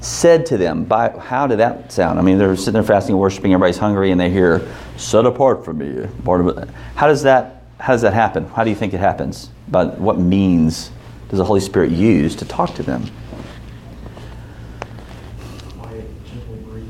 said 0.00 0.46
to 0.46 0.56
them, 0.56 0.84
by 0.84 1.10
how 1.18 1.46
did 1.46 1.58
that 1.58 1.92
sound? 1.92 2.18
I 2.18 2.22
mean, 2.22 2.38
they're 2.38 2.56
sitting 2.56 2.74
there 2.74 2.82
fasting 2.82 3.14
and 3.14 3.20
worshiping, 3.20 3.52
everybody's 3.52 3.78
hungry, 3.78 4.10
and 4.10 4.20
they 4.20 4.30
hear, 4.30 4.66
set 4.96 5.26
apart 5.26 5.64
from 5.64 5.78
me. 5.78 6.06
How 6.94 7.06
does 7.06 7.22
that 7.22 7.60
how 7.80 7.94
does 7.94 8.02
that 8.02 8.12
happen? 8.12 8.46
How 8.48 8.62
do 8.62 8.70
you 8.70 8.76
think 8.76 8.92
it 8.92 9.00
happens? 9.00 9.48
But 9.68 9.98
what 9.98 10.18
means 10.18 10.90
does 11.30 11.38
the 11.38 11.44
Holy 11.44 11.60
Spirit 11.60 11.90
use 11.90 12.36
to 12.36 12.44
talk 12.44 12.74
to 12.74 12.82
them? 12.82 13.06
Quiet, 15.78 16.04
gentle 16.26 16.56
breeze. 16.56 16.84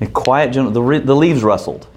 A 0.00 0.06
quiet, 0.06 0.52
gentle, 0.52 0.70
the, 0.70 1.00
the 1.00 1.16
leaves 1.16 1.42
rustled. 1.42 1.88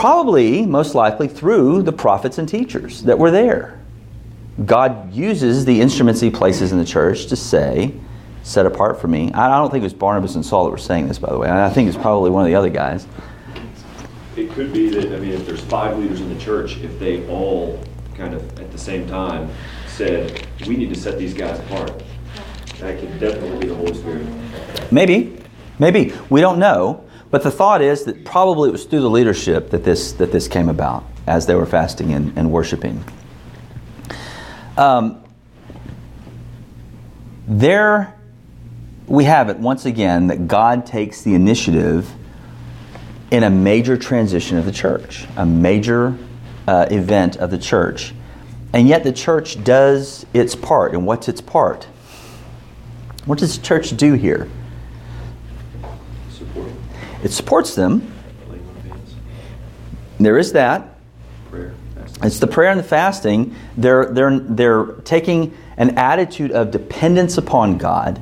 Probably, 0.00 0.64
most 0.64 0.94
likely, 0.94 1.28
through 1.28 1.82
the 1.82 1.92
prophets 1.92 2.38
and 2.38 2.48
teachers 2.48 3.02
that 3.02 3.18
were 3.18 3.30
there. 3.30 3.78
God 4.64 5.12
uses 5.12 5.66
the 5.66 5.78
instruments 5.78 6.22
he 6.22 6.30
places 6.30 6.72
in 6.72 6.78
the 6.78 6.86
church 6.86 7.26
to 7.26 7.36
say, 7.36 7.92
set 8.42 8.64
apart 8.64 8.98
for 8.98 9.08
me. 9.08 9.30
I 9.34 9.58
don't 9.58 9.70
think 9.70 9.82
it 9.82 9.84
was 9.84 9.92
Barnabas 9.92 10.36
and 10.36 10.46
Saul 10.46 10.64
that 10.64 10.70
were 10.70 10.78
saying 10.78 11.06
this, 11.06 11.18
by 11.18 11.28
the 11.28 11.36
way. 11.36 11.50
I 11.50 11.68
think 11.68 11.86
it's 11.86 11.98
probably 11.98 12.30
one 12.30 12.42
of 12.42 12.48
the 12.48 12.54
other 12.54 12.70
guys. 12.70 13.06
It 14.38 14.50
could 14.52 14.72
be 14.72 14.88
that, 14.88 15.14
I 15.14 15.20
mean, 15.20 15.32
if 15.32 15.44
there's 15.44 15.60
five 15.60 15.98
leaders 15.98 16.22
in 16.22 16.32
the 16.32 16.40
church, 16.40 16.78
if 16.78 16.98
they 16.98 17.28
all 17.28 17.78
kind 18.14 18.32
of 18.32 18.58
at 18.58 18.72
the 18.72 18.78
same 18.78 19.06
time 19.06 19.50
said, 19.86 20.46
we 20.66 20.78
need 20.78 20.88
to 20.94 20.98
set 20.98 21.18
these 21.18 21.34
guys 21.34 21.58
apart. 21.58 22.02
That 22.78 22.98
could 22.98 23.20
definitely 23.20 23.58
be 23.58 23.66
the 23.66 23.74
Holy 23.74 23.92
Spirit. 23.92 24.26
Maybe, 24.90 25.36
maybe 25.78 26.14
we 26.30 26.40
don't 26.40 26.58
know. 26.58 27.04
But 27.30 27.42
the 27.42 27.50
thought 27.50 27.80
is 27.80 28.04
that 28.04 28.24
probably 28.24 28.68
it 28.68 28.72
was 28.72 28.84
through 28.84 29.02
the 29.02 29.10
leadership 29.10 29.70
that 29.70 29.84
this 29.84 30.12
that 30.14 30.32
this 30.32 30.48
came 30.48 30.68
about 30.68 31.04
as 31.26 31.46
they 31.46 31.54
were 31.54 31.66
fasting 31.66 32.12
and, 32.12 32.36
and 32.36 32.50
worshiping. 32.50 33.04
Um, 34.76 35.22
there 37.46 38.14
we 39.06 39.24
have 39.24 39.48
it 39.48 39.58
once 39.58 39.86
again 39.86 40.28
that 40.28 40.46
God 40.46 40.86
takes 40.86 41.22
the 41.22 41.34
initiative 41.34 42.10
in 43.30 43.42
a 43.42 43.50
major 43.50 43.96
transition 43.96 44.56
of 44.56 44.64
the 44.64 44.72
church, 44.72 45.26
a 45.36 45.44
major 45.44 46.16
uh, 46.68 46.86
event 46.90 47.36
of 47.36 47.50
the 47.50 47.58
church. 47.58 48.14
And 48.72 48.86
yet 48.86 49.02
the 49.02 49.12
church 49.12 49.62
does 49.64 50.24
its 50.32 50.54
part. 50.54 50.92
And 50.94 51.06
what's 51.06 51.28
its 51.28 51.40
part? 51.40 51.84
What 53.24 53.38
does 53.38 53.58
the 53.58 53.64
church 53.64 53.96
do 53.96 54.14
here? 54.14 54.48
It 57.22 57.32
supports 57.32 57.74
them. 57.74 58.12
There 60.18 60.38
is 60.38 60.52
that. 60.52 60.98
Prayer. 61.50 61.74
It's 62.22 62.38
the 62.38 62.46
prayer 62.46 62.70
and 62.70 62.78
the 62.78 62.84
fasting. 62.84 63.54
They're, 63.76 64.06
they're, 64.06 64.38
they're 64.38 64.84
taking 65.04 65.56
an 65.76 65.96
attitude 65.96 66.52
of 66.52 66.70
dependence 66.70 67.38
upon 67.38 67.78
God. 67.78 68.20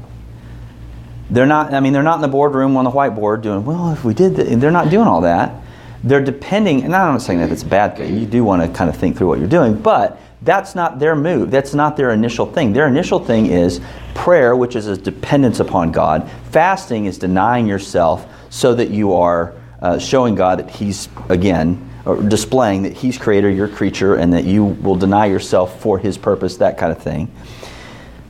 They're 1.31 1.47
not, 1.47 1.75
I 1.75 1.81
mean, 1.81 1.93
they're 1.93 2.03
not 2.03 2.17
in 2.17 2.23
the 2.23 2.29
boardroom 2.29 2.77
on 2.77 2.85
the 2.85 2.91
whiteboard 2.91 3.43
doing, 3.43 3.65
well, 3.65 3.93
if 3.93 4.05
we 4.05 4.15
did 4.15 4.37
that, 4.37 4.61
they're 4.61 4.71
not 4.71 4.91
doing 4.91 5.07
all 5.07 5.23
that. 5.23 5.63
They're 6.05 6.25
depending, 6.25 6.85
and 6.85 6.95
I'm 6.95 7.15
not 7.15 7.23
saying 7.23 7.41
that 7.41 7.51
it's 7.51 7.65
a 7.65 7.67
bad 7.67 7.97
thing. 7.97 8.17
You 8.17 8.27
do 8.27 8.45
want 8.45 8.63
to 8.63 8.69
kind 8.69 8.89
of 8.89 8.97
think 8.97 9.17
through 9.17 9.27
what 9.27 9.41
you're 9.41 9.49
doing, 9.49 9.75
but 9.75 10.21
that's 10.43 10.75
not 10.75 10.99
their 10.99 11.17
move. 11.17 11.51
That's 11.51 11.75
not 11.75 11.97
their 11.97 12.11
initial 12.11 12.47
thing. 12.47 12.73
Their 12.73 12.87
initial 12.87 13.19
thing 13.19 13.47
is 13.47 13.81
prayer, 14.15 14.55
which 14.57 14.77
is 14.77 14.87
a 14.87 14.97
dependence 14.97 15.61
upon 15.61 15.93
God. 15.93 16.31
Fasting 16.51 17.07
is 17.07 17.19
denying 17.19 17.67
yourself 17.67 18.27
so 18.51 18.75
that 18.75 18.91
you 18.91 19.15
are 19.15 19.55
uh, 19.81 19.99
showing 19.99 20.35
God 20.35 20.61
that 20.61 20.71
He's, 20.71 21.09
again, 21.29 21.89
displaying 22.29 22.83
that 22.85 22.93
He's 22.93 23.19
creator, 23.19 23.51
you're 23.51 23.69
creature, 23.69 24.15
and 24.15 24.33
that 24.33 24.45
you 24.45 24.65
will 24.65 24.97
deny 24.97 25.27
yourself 25.27 25.81
for 25.81 25.99
His 25.99 26.17
purpose, 26.17 26.57
that 26.59 26.79
kind 26.79 26.93
of 26.93 27.03
thing. 27.03 27.31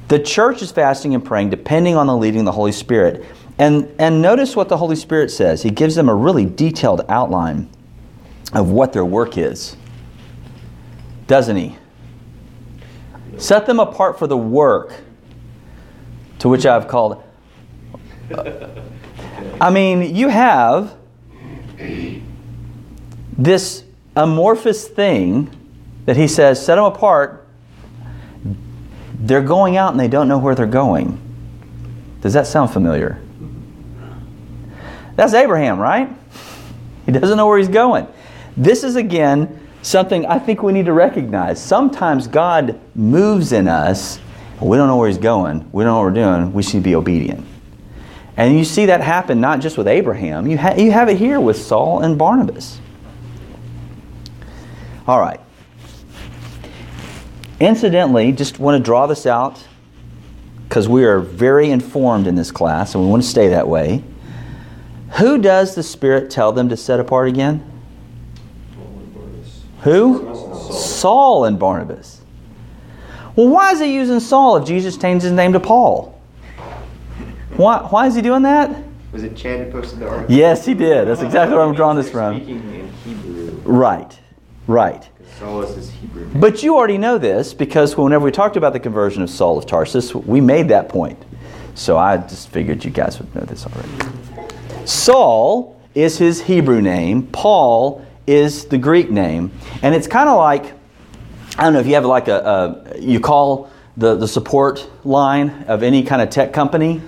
The 0.08 0.18
church 0.18 0.62
is 0.62 0.72
fasting 0.72 1.14
and 1.14 1.24
praying, 1.24 1.50
depending 1.50 1.96
on 1.96 2.06
the 2.06 2.16
leading 2.16 2.40
of 2.40 2.46
the 2.46 2.52
Holy 2.52 2.72
Spirit. 2.72 3.24
And, 3.58 3.94
and 3.98 4.22
notice 4.22 4.56
what 4.56 4.68
the 4.68 4.76
Holy 4.76 4.96
Spirit 4.96 5.30
says. 5.30 5.62
He 5.62 5.70
gives 5.70 5.94
them 5.94 6.08
a 6.08 6.14
really 6.14 6.44
detailed 6.44 7.02
outline 7.08 7.68
of 8.52 8.70
what 8.70 8.92
their 8.92 9.04
work 9.04 9.36
is, 9.36 9.76
doesn't 11.26 11.56
He? 11.56 11.77
Set 13.38 13.66
them 13.66 13.80
apart 13.80 14.18
for 14.18 14.26
the 14.26 14.36
work 14.36 14.92
to 16.40 16.48
which 16.48 16.66
I've 16.66 16.88
called. 16.88 17.22
I 19.60 19.70
mean, 19.70 20.14
you 20.14 20.28
have 20.28 20.96
this 23.36 23.84
amorphous 24.16 24.88
thing 24.88 25.50
that 26.06 26.16
he 26.16 26.26
says, 26.26 26.64
set 26.64 26.76
them 26.76 26.84
apart. 26.84 27.46
They're 29.20 29.42
going 29.42 29.76
out 29.76 29.92
and 29.92 30.00
they 30.00 30.08
don't 30.08 30.28
know 30.28 30.38
where 30.38 30.54
they're 30.54 30.66
going. 30.66 31.20
Does 32.20 32.32
that 32.32 32.46
sound 32.46 32.72
familiar? 32.72 33.20
That's 35.16 35.34
Abraham, 35.34 35.78
right? 35.78 36.08
He 37.06 37.12
doesn't 37.12 37.36
know 37.36 37.46
where 37.46 37.58
he's 37.58 37.68
going. 37.68 38.06
This 38.56 38.84
is 38.84 38.96
again 38.96 39.67
something 39.82 40.26
I 40.26 40.38
think 40.38 40.62
we 40.62 40.72
need 40.72 40.86
to 40.86 40.92
recognize. 40.92 41.62
Sometimes 41.62 42.26
God 42.26 42.80
moves 42.94 43.52
in 43.52 43.68
us, 43.68 44.18
we 44.60 44.76
don't 44.76 44.88
know 44.88 44.96
where 44.96 45.08
he's 45.08 45.18
going, 45.18 45.68
we 45.72 45.84
don't 45.84 45.92
know 45.92 45.98
what 45.98 46.04
we're 46.04 46.22
doing, 46.22 46.52
we 46.52 46.62
should 46.62 46.82
be 46.82 46.94
obedient. 46.94 47.46
And 48.36 48.56
you 48.56 48.64
see 48.64 48.86
that 48.86 49.00
happen 49.00 49.40
not 49.40 49.60
just 49.60 49.76
with 49.76 49.88
Abraham, 49.88 50.46
you, 50.46 50.58
ha- 50.58 50.74
you 50.76 50.92
have 50.92 51.08
it 51.08 51.16
here 51.16 51.40
with 51.40 51.60
Saul 51.60 52.00
and 52.00 52.16
Barnabas. 52.16 52.80
All 55.06 55.20
right. 55.20 55.40
Incidentally, 57.60 58.30
just 58.30 58.58
want 58.60 58.78
to 58.78 58.84
draw 58.84 59.06
this 59.06 59.26
out 59.26 59.64
because 60.68 60.88
we 60.88 61.04
are 61.04 61.18
very 61.18 61.70
informed 61.70 62.26
in 62.26 62.34
this 62.34 62.52
class 62.52 62.94
and 62.94 63.02
we 63.02 63.10
want 63.10 63.22
to 63.22 63.28
stay 63.28 63.48
that 63.48 63.66
way. 63.66 64.04
Who 65.18 65.38
does 65.38 65.74
the 65.74 65.82
Spirit 65.82 66.30
tell 66.30 66.52
them 66.52 66.68
to 66.68 66.76
set 66.76 67.00
apart 67.00 67.28
again? 67.28 67.64
Who? 69.82 70.34
Saul 70.72 71.44
and 71.44 71.58
Barnabas. 71.58 72.20
Well, 73.36 73.48
why 73.48 73.72
is 73.72 73.80
he 73.80 73.94
using 73.94 74.20
Saul 74.20 74.56
if 74.56 74.66
Jesus 74.66 74.96
changed 74.96 75.22
his 75.22 75.32
name 75.32 75.52
to 75.52 75.60
Paul? 75.60 76.20
Why, 77.56 77.78
why 77.88 78.06
is 78.06 78.14
he 78.14 78.22
doing 78.22 78.42
that? 78.42 78.84
Was 79.12 79.22
it 79.22 79.36
Chad 79.36 79.66
who 79.66 79.72
posted 79.72 80.00
the 80.00 80.08
article? 80.08 80.34
Yes, 80.34 80.66
he 80.66 80.74
did. 80.74 81.08
That's 81.08 81.22
exactly 81.22 81.56
where 81.56 81.64
I'm 81.64 81.74
drawing 81.74 81.96
this 81.96 82.10
from. 82.10 82.36
Speaking 82.36 82.74
in 82.74 82.92
Hebrew. 83.04 83.50
Right, 83.64 84.18
right. 84.66 85.08
Saul 85.38 85.62
is 85.62 85.76
his 85.76 85.90
Hebrew. 85.90 86.26
name. 86.26 86.40
But 86.40 86.62
you 86.62 86.76
already 86.76 86.98
know 86.98 87.16
this 87.16 87.54
because 87.54 87.96
whenever 87.96 88.24
we 88.24 88.32
talked 88.32 88.56
about 88.56 88.72
the 88.72 88.80
conversion 88.80 89.22
of 89.22 89.30
Saul 89.30 89.56
of 89.56 89.66
Tarsus, 89.66 90.14
we 90.14 90.40
made 90.40 90.68
that 90.68 90.88
point. 90.88 91.18
So 91.74 91.96
I 91.96 92.16
just 92.16 92.48
figured 92.48 92.84
you 92.84 92.90
guys 92.90 93.18
would 93.20 93.32
know 93.34 93.42
this 93.42 93.64
already. 93.66 94.12
Saul 94.84 95.80
is 95.94 96.18
his 96.18 96.42
Hebrew 96.42 96.82
name, 96.82 97.28
Paul 97.28 98.04
is 98.28 98.66
the 98.66 98.78
Greek 98.78 99.10
name. 99.10 99.50
And 99.82 99.94
it's 99.94 100.06
kind 100.06 100.28
of 100.28 100.36
like, 100.36 100.74
I 101.56 101.64
don't 101.64 101.72
know 101.72 101.80
if 101.80 101.86
you 101.86 101.94
have 101.94 102.04
like 102.04 102.28
a, 102.28 102.92
a 102.94 102.98
you 102.98 103.20
call 103.20 103.70
the, 103.96 104.14
the 104.14 104.28
support 104.28 104.88
line 105.04 105.64
of 105.66 105.82
any 105.82 106.02
kind 106.02 106.20
of 106.20 106.30
tech 106.30 106.52
company. 106.52 107.00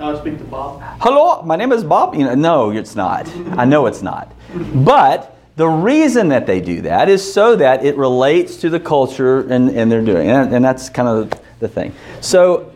I'll 0.00 0.18
speak 0.18 0.38
to 0.38 0.44
Bob. 0.44 0.82
Hello, 1.00 1.42
my 1.42 1.56
name 1.56 1.70
is 1.70 1.84
Bob. 1.84 2.14
You 2.14 2.24
know, 2.24 2.34
no, 2.34 2.70
it's 2.70 2.96
not. 2.96 3.28
I 3.58 3.64
know 3.64 3.86
it's 3.86 4.02
not. 4.02 4.32
But 4.74 5.36
the 5.56 5.68
reason 5.68 6.28
that 6.28 6.46
they 6.46 6.60
do 6.60 6.80
that 6.82 7.08
is 7.08 7.32
so 7.32 7.54
that 7.56 7.84
it 7.84 7.96
relates 7.96 8.56
to 8.56 8.70
the 8.70 8.80
culture 8.80 9.40
and, 9.40 9.70
and 9.70 9.92
they're 9.92 10.04
doing, 10.04 10.28
and, 10.28 10.52
and 10.52 10.64
that's 10.64 10.88
kind 10.88 11.08
of 11.08 11.40
the 11.60 11.68
thing. 11.68 11.94
So, 12.20 12.72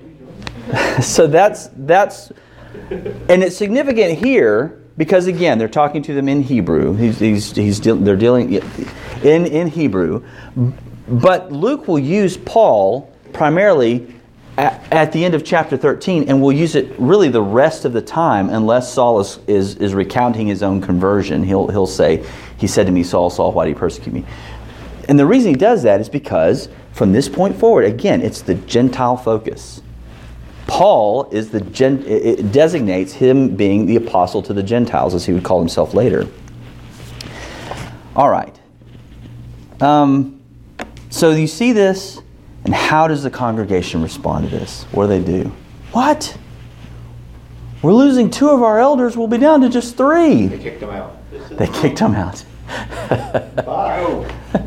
so 1.02 1.26
that's 1.26 1.70
that's, 1.74 2.32
and 2.90 3.42
it's 3.42 3.56
significant 3.56 4.18
here 4.18 4.77
because 4.98 5.26
again 5.26 5.56
they're 5.56 5.68
talking 5.68 6.02
to 6.02 6.12
them 6.12 6.28
in 6.28 6.42
Hebrew. 6.42 6.94
He's, 6.94 7.18
he's, 7.18 7.56
he's 7.56 7.80
deal, 7.80 7.96
they're 7.96 8.16
dealing 8.16 8.52
in 9.22 9.46
in 9.46 9.68
Hebrew, 9.68 10.22
but 11.08 11.50
Luke 11.50 11.88
will 11.88 11.98
use 11.98 12.36
Paul 12.36 13.10
primarily 13.32 14.14
at, 14.58 14.92
at 14.92 15.12
the 15.12 15.24
end 15.24 15.34
of 15.34 15.44
chapter 15.44 15.76
13, 15.76 16.28
and 16.28 16.42
we'll 16.42 16.52
use 16.52 16.74
it 16.74 16.92
really 16.98 17.28
the 17.28 17.40
rest 17.40 17.84
of 17.84 17.92
the 17.92 18.02
time 18.02 18.50
unless 18.50 18.92
Saul 18.92 19.20
is, 19.20 19.38
is, 19.46 19.76
is 19.76 19.94
recounting 19.94 20.48
his 20.48 20.62
own 20.62 20.82
conversion. 20.82 21.44
He'll, 21.44 21.68
he'll 21.68 21.86
say, 21.86 22.26
He 22.58 22.66
said 22.66 22.86
to 22.86 22.92
me, 22.92 23.04
Saul, 23.04 23.30
Saul, 23.30 23.52
why 23.52 23.64
do 23.64 23.70
you 23.70 23.76
persecute 23.76 24.12
me? 24.12 24.26
And 25.08 25.18
the 25.18 25.24
reason 25.24 25.52
he 25.52 25.56
does 25.56 25.84
that 25.84 26.00
is 26.00 26.08
because 26.08 26.68
from 26.92 27.12
this 27.12 27.28
point 27.28 27.56
forward, 27.56 27.84
again, 27.84 28.20
it's 28.20 28.42
the 28.42 28.54
Gentile 28.54 29.16
focus. 29.16 29.80
Paul 30.68 31.28
is 31.32 31.50
the 31.50 31.60
gen, 31.60 32.04
it 32.06 32.52
designates 32.52 33.12
him 33.12 33.56
being 33.56 33.87
the 33.87 33.96
apostle 33.96 34.42
to 34.42 34.52
the 34.52 34.62
Gentiles, 34.62 35.14
as 35.14 35.26
he 35.26 35.32
would 35.32 35.42
call 35.42 35.58
himself 35.58 35.94
later. 35.94 36.28
All 38.14 38.30
right. 38.30 38.56
Um, 39.80 40.40
so 41.10 41.30
you 41.30 41.46
see 41.48 41.72
this, 41.72 42.20
and 42.64 42.72
how 42.75 43.08
does 43.08 43.25
the 43.25 43.30
congregation 43.30 44.02
respond 44.02 44.48
to 44.48 44.56
this? 44.56 44.84
What 44.92 45.06
do 45.06 45.20
they 45.20 45.42
do? 45.42 45.52
What? 45.92 46.37
We're 47.83 47.92
losing 47.92 48.31
two 48.31 48.50
of 48.50 48.62
our 48.62 48.78
elders. 48.78 49.16
We'll 49.16 49.28
be 49.28 49.38
down 49.38 49.61
to 49.62 49.68
just 49.68 49.96
three. 49.96 50.46
They 50.46 50.59
kicked 50.59 50.81
them 50.81 50.90
out. 50.90 51.16
They 51.50 51.66
kicked 51.68 51.98
them 51.98 52.14
out. 52.14 52.44
Bye. 53.64 54.35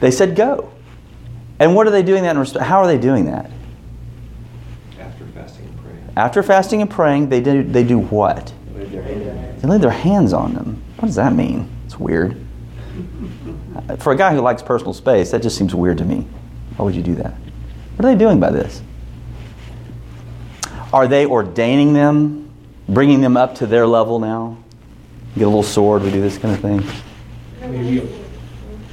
They 0.00 0.12
said 0.12 0.36
go. 0.36 0.70
And 1.58 1.74
what 1.74 1.86
are 1.88 1.90
they 1.90 2.04
doing 2.04 2.22
that 2.22 2.36
in 2.36 2.42
resp- 2.42 2.60
How 2.60 2.78
are 2.78 2.86
they 2.86 2.98
doing 2.98 3.26
that? 3.26 3.50
After 5.00 5.24
fasting 5.34 5.64
and 5.66 5.78
praying. 5.82 6.07
After 6.18 6.42
fasting 6.42 6.82
and 6.82 6.90
praying, 6.90 7.28
they 7.28 7.40
do, 7.40 7.62
they 7.62 7.84
do 7.84 8.00
what? 8.00 8.52
Laid 8.74 8.90
their 8.90 9.02
hand 9.04 9.22
in. 9.22 9.60
They 9.60 9.68
lay 9.68 9.78
their 9.78 9.92
hands 9.92 10.32
on 10.32 10.52
them. 10.52 10.82
What 10.96 11.06
does 11.06 11.14
that 11.14 11.32
mean? 11.32 11.70
It's 11.86 11.96
weird. 11.96 12.36
Uh, 13.88 13.94
for 13.98 14.12
a 14.12 14.16
guy 14.16 14.34
who 14.34 14.40
likes 14.40 14.60
personal 14.60 14.92
space, 14.92 15.30
that 15.30 15.42
just 15.42 15.56
seems 15.56 15.76
weird 15.76 15.96
to 15.98 16.04
me. 16.04 16.26
Why 16.76 16.86
would 16.86 16.96
you 16.96 17.04
do 17.04 17.14
that? 17.14 17.34
What 17.94 18.04
are 18.04 18.12
they 18.12 18.18
doing 18.18 18.40
by 18.40 18.50
this? 18.50 18.82
Are 20.92 21.06
they 21.06 21.24
ordaining 21.24 21.92
them, 21.92 22.50
bringing 22.88 23.20
them 23.20 23.36
up 23.36 23.54
to 23.56 23.66
their 23.66 23.86
level 23.86 24.18
now? 24.18 24.58
Get 25.36 25.44
a 25.44 25.46
little 25.46 25.62
sword, 25.62 26.02
we 26.02 26.10
do 26.10 26.20
this 26.20 26.36
kind 26.36 26.52
of 26.52 26.60
thing. 26.60 26.80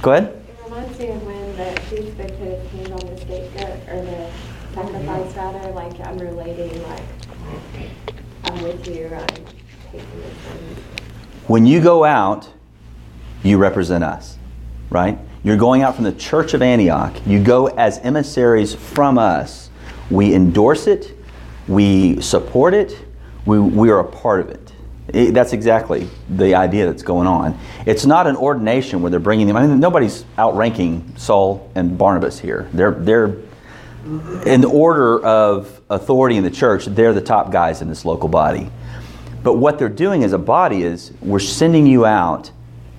Go 0.00 0.12
ahead. 0.12 0.44
It 0.48 0.64
reminds 0.64 0.96
me 0.96 1.08
of 1.08 1.26
when 1.26 1.56
the 1.56 1.80
priest 1.88 2.16
would 2.18 2.28
put 2.38 2.38
his 2.38 2.70
hand 2.70 2.92
on 2.92 3.00
the 3.00 3.16
scapegoat 3.20 3.88
or 3.88 4.04
the 4.04 4.30
sacrifice 4.76 5.34
rather, 5.34 5.70
like 5.72 5.98
I'm 6.06 6.18
relating, 6.18 6.82
like 6.82 7.02
I'm 8.44 8.62
with 8.62 8.86
you, 8.86 9.06
I'm 9.06 9.26
taking 9.90 10.20
this 10.20 10.34
one. 10.44 10.76
When 11.46 11.66
you 11.66 11.80
go 11.80 12.04
out, 12.04 12.48
you 13.42 13.58
represent 13.58 14.02
us, 14.02 14.36
right? 14.90 15.18
You're 15.44 15.56
going 15.56 15.82
out 15.82 15.94
from 15.94 16.04
the 16.04 16.12
church 16.12 16.54
of 16.54 16.62
Antioch. 16.62 17.14
You 17.26 17.42
go 17.42 17.66
as 17.68 17.98
emissaries 17.98 18.74
from 18.74 19.16
us. 19.18 19.70
We 20.10 20.34
endorse 20.34 20.86
it, 20.86 21.12
we 21.68 22.20
support 22.20 22.74
it, 22.74 22.96
we, 23.44 23.58
we 23.58 23.90
are 23.90 24.00
a 24.00 24.04
part 24.04 24.40
of 24.40 24.48
it. 24.50 24.72
It- 25.08 25.34
That's 25.34 25.52
exactly 25.52 26.08
the 26.28 26.54
idea 26.56 26.86
that's 26.86 27.02
going 27.04 27.26
on. 27.28 27.58
It's 27.86 28.06
not 28.06 28.26
an 28.26 28.36
ordination 28.36 29.02
where 29.02 29.10
they're 29.10 29.20
bringing 29.20 29.46
them. 29.46 29.56
I 29.56 29.66
mean, 29.66 29.78
nobody's 29.78 30.24
outranking 30.38 31.14
Saul 31.16 31.70
and 31.76 31.96
Barnabas 31.96 32.38
here. 32.40 32.68
They're 32.72 32.92
they're 32.92 33.36
in 34.46 34.60
the 34.60 34.70
order 34.72 35.24
of 35.24 35.80
authority 35.90 36.36
in 36.36 36.44
the 36.44 36.50
church. 36.50 36.86
They're 36.86 37.12
the 37.12 37.20
top 37.20 37.50
guys 37.50 37.82
in 37.82 37.88
this 37.88 38.04
local 38.04 38.28
body. 38.28 38.70
But 39.46 39.58
what 39.58 39.78
they're 39.78 39.88
doing 39.88 40.24
as 40.24 40.32
a 40.32 40.38
body 40.38 40.82
is 40.82 41.12
we're 41.20 41.38
sending 41.38 41.86
you 41.86 42.04
out 42.04 42.50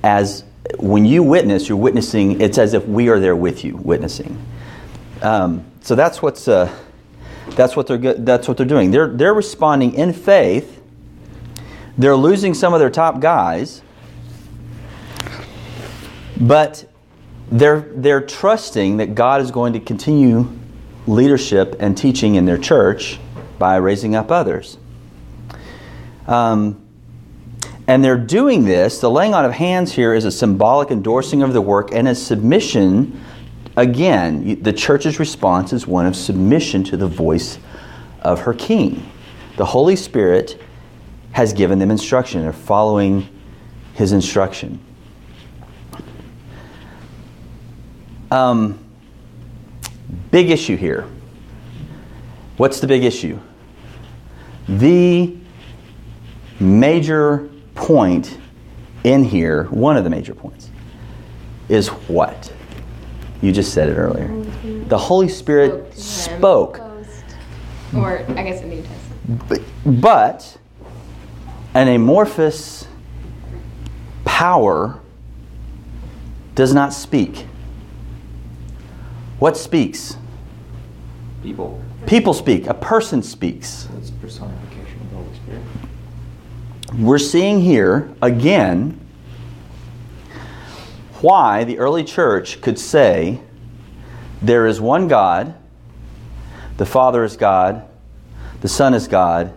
as 0.02 0.46
when 0.80 1.04
you 1.04 1.22
witness, 1.22 1.68
you're 1.68 1.78
witnessing. 1.78 2.40
It's 2.40 2.58
as 2.58 2.74
if 2.74 2.88
we 2.88 3.10
are 3.10 3.20
there 3.20 3.36
with 3.36 3.66
you, 3.66 3.76
witnessing. 3.76 4.42
Um, 5.22 5.66
so 5.82 5.94
that's 5.94 6.22
what's 6.22 6.48
uh, 6.48 6.74
that's 7.50 7.76
what 7.76 7.88
they're 7.88 8.14
that's 8.14 8.48
what 8.48 8.56
they're 8.56 8.66
doing. 8.66 8.92
They're 8.92 9.10
they're 9.10 9.34
responding 9.34 9.96
in 9.96 10.14
faith. 10.14 10.82
They're 11.98 12.16
losing 12.16 12.54
some 12.54 12.74
of 12.74 12.80
their 12.80 12.92
top 12.92 13.20
guys, 13.20 13.82
but 16.40 16.90
they're 17.52 17.92
they're 17.94 18.22
trusting 18.22 18.96
that 18.98 19.16
God 19.16 19.42
is 19.42 19.52
going 19.52 19.74
to 19.74 19.82
continue 19.82 20.48
leadership 21.08 21.76
and 21.82 21.98
teaching 21.98 22.36
in 22.36 22.46
their 22.46 22.58
church 22.58 23.20
by 23.60 23.76
raising 23.76 24.16
up 24.16 24.32
others. 24.32 24.78
Um, 26.28 26.82
and 27.88 28.04
they're 28.04 28.18
doing 28.18 28.66
this, 28.66 29.00
the 29.00 29.10
laying 29.10 29.34
on 29.34 29.46
of 29.46 29.54
hands 29.54 29.94
here 29.94 30.14
is 30.14 30.26
a 30.26 30.32
symbolic 30.32 30.92
endorsing 30.92 31.42
of 31.42 31.54
the 31.54 31.62
work 31.62 31.94
and 31.94 32.08
a 32.08 32.16
submission. 32.16 33.24
Again, 33.78 34.62
the 34.62 34.74
church's 34.74 35.20
response 35.20 35.72
is 35.72 35.88
one 35.88 36.06
of 36.06 36.16
submission 36.16 36.84
to 36.86 36.98
the 36.98 37.08
voice 37.08 37.60
of 38.22 38.42
her 38.42 38.54
king. 38.54 39.10
The 39.56 39.66
Holy 39.66 39.96
Spirit 39.96 40.62
has 41.32 41.54
given 41.54 41.80
them 41.80 41.90
instruction. 41.90 42.42
They're 42.42 42.52
following 42.52 43.30
his 43.94 44.12
instruction. 44.12 44.80
Um, 48.30 48.84
big 50.32 50.50
issue 50.50 50.76
here. 50.76 51.08
What's 52.58 52.82
the 52.82 52.88
big 52.88 53.04
issue? 53.06 53.40
The 54.68 55.38
major 56.60 57.50
point 57.76 58.38
in 59.04 59.24
here, 59.24 59.66
one 59.66 59.98
of 59.98 60.04
the 60.04 60.10
major 60.10 60.34
points, 60.34 60.70
is 61.70 61.88
what? 61.88 62.52
You 63.42 63.52
just 63.52 63.74
said 63.74 63.90
it 63.90 63.96
earlier. 63.96 64.28
Mm-hmm. 64.28 64.88
The 64.88 64.98
Holy 64.98 65.30
Spirit 65.30 65.94
spoke, 65.98 66.78
Post. 66.78 67.26
Or, 67.96 68.20
I 68.30 68.44
guess, 68.44 68.62
the 68.62 68.68
New 68.68 68.82
Testament. 68.82 69.44
but, 69.48 69.62
but 70.02 70.58
an 71.74 71.88
amorphous 71.88 72.88
power 74.26 75.00
does 76.56 76.74
not 76.74 76.92
speak. 76.92 77.46
What 79.40 79.56
speaks? 79.56 80.18
People. 81.44 81.82
People 82.08 82.34
speak. 82.34 82.66
A 82.68 82.74
person 82.74 83.22
speaks. 83.22 83.88
That's 83.94 84.10
personification 84.10 85.00
of 85.02 85.10
the 85.12 85.16
Holy 85.18 85.36
Spirit. 85.36 85.62
We're 86.94 87.20
seeing 87.20 87.62
here 87.62 88.14
again 88.22 89.00
why 91.22 91.64
the 91.64 91.80
early 91.80 92.04
church 92.04 92.62
could 92.62 92.80
say 92.80 93.42
there 94.42 94.68
is 94.68 94.80
one 94.80 95.08
God, 95.08 95.56
the 96.78 96.86
Father 96.86 97.24
is 97.24 97.36
God, 97.36 97.88
the 98.62 98.68
Son 98.68 98.94
is 98.94 99.08
God, 99.08 99.54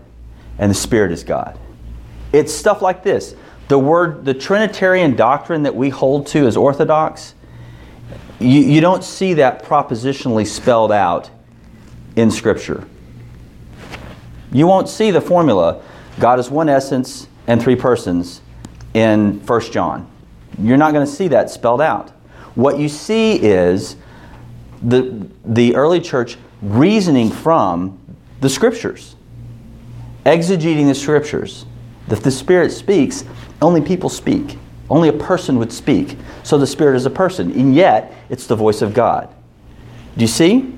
and 0.59 0.71
the 0.71 0.75
Spirit 0.75 1.12
is 1.12 1.23
God. 1.23 1.59
It's 2.33 2.53
stuff 2.53 2.83
like 2.83 3.03
this. 3.03 3.35
The 3.69 3.79
word, 3.79 4.25
the 4.25 4.35
Trinitarian 4.35 5.14
doctrine 5.14 5.62
that 5.62 5.75
we 5.75 5.90
hold 5.90 6.27
to 6.29 6.47
as 6.47 6.57
Orthodox, 6.57 7.35
you, 8.40 8.61
you 8.61 8.81
don't 8.81 9.05
see 9.05 9.35
that 9.35 9.64
propositionally 9.64 10.47
spelled 10.47 10.90
out 10.90 11.31
in 12.16 12.31
Scripture. 12.31 12.87
You 14.51 14.66
won't 14.66 14.88
see 14.88 15.11
the 15.11 15.21
formula 15.21 15.83
God 16.20 16.38
is 16.38 16.50
one 16.50 16.68
essence 16.68 17.26
and 17.46 17.61
three 17.61 17.74
persons 17.74 18.42
in 18.94 19.44
1 19.46 19.61
John. 19.72 20.09
You're 20.61 20.76
not 20.76 20.92
going 20.92 21.06
to 21.06 21.11
see 21.11 21.28
that 21.28 21.50
spelled 21.50 21.80
out. 21.80 22.11
What 22.54 22.78
you 22.78 22.88
see 22.88 23.40
is 23.40 23.96
the, 24.83 25.26
the 25.44 25.74
early 25.74 26.00
church 26.00 26.37
reasoning 26.61 27.30
from 27.30 27.98
the 28.40 28.50
Scriptures, 28.50 29.16
exegeting 30.26 30.87
the 30.87 30.94
Scriptures. 30.94 31.64
If 32.09 32.22
the 32.22 32.30
Spirit 32.30 32.70
speaks, 32.70 33.24
only 33.62 33.80
people 33.80 34.11
speak. 34.11 34.59
Only 34.90 35.09
a 35.09 35.12
person 35.12 35.59
would 35.59 35.72
speak. 35.72 36.18
So 36.42 36.59
the 36.59 36.66
Spirit 36.66 36.96
is 36.96 37.06
a 37.06 37.11
person, 37.11 37.52
and 37.52 37.74
yet 37.74 38.12
it's 38.28 38.46
the 38.46 38.56
voice 38.56 38.83
of 38.83 38.92
God. 38.92 39.33
Do 40.16 40.22
you 40.22 40.28
see? 40.28 40.74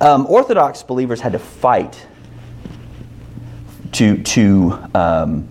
Um, 0.00 0.26
Orthodox 0.26 0.82
believers 0.82 1.20
had 1.20 1.32
to 1.32 1.38
fight 1.38 2.06
to, 3.94 4.22
to, 4.22 4.78
um, 4.94 5.48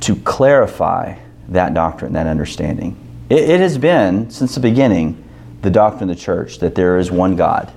to 0.00 0.16
clarify 0.16 1.18
that 1.48 1.74
doctrine, 1.74 2.12
that 2.14 2.26
understanding. 2.26 2.96
It, 3.30 3.50
it, 3.50 3.60
has 3.60 3.78
been, 3.78 4.30
since 4.30 4.54
the 4.54 4.60
beginning, 4.60 5.22
the 5.62 5.70
doctrine 5.70 6.08
of 6.10 6.16
the 6.16 6.22
church 6.22 6.58
that 6.58 6.74
there 6.74 6.98
is 6.98 7.10
one 7.10 7.36
God. 7.36 7.72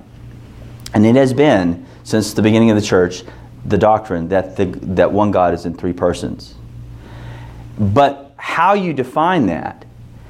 And 0.94 1.06
it 1.06 1.16
has 1.16 1.34
been, 1.34 1.86
since 2.04 2.34
the 2.34 2.42
beginning 2.42 2.70
of 2.70 2.76
the 2.76 2.82
church, 2.82 3.24
the 3.66 3.78
doctrine 3.78 4.30
that, 4.30 4.56
the, 4.56 4.66
that 4.66 5.12
one 5.12 5.32
God 5.32 5.54
is 5.54 5.66
in 5.66 5.74
three 5.74 5.94
persons. 5.94 6.56
But 7.78 8.34
how 8.38 8.74
you 8.74 8.94
define 8.94 9.48
that, 9.48 9.86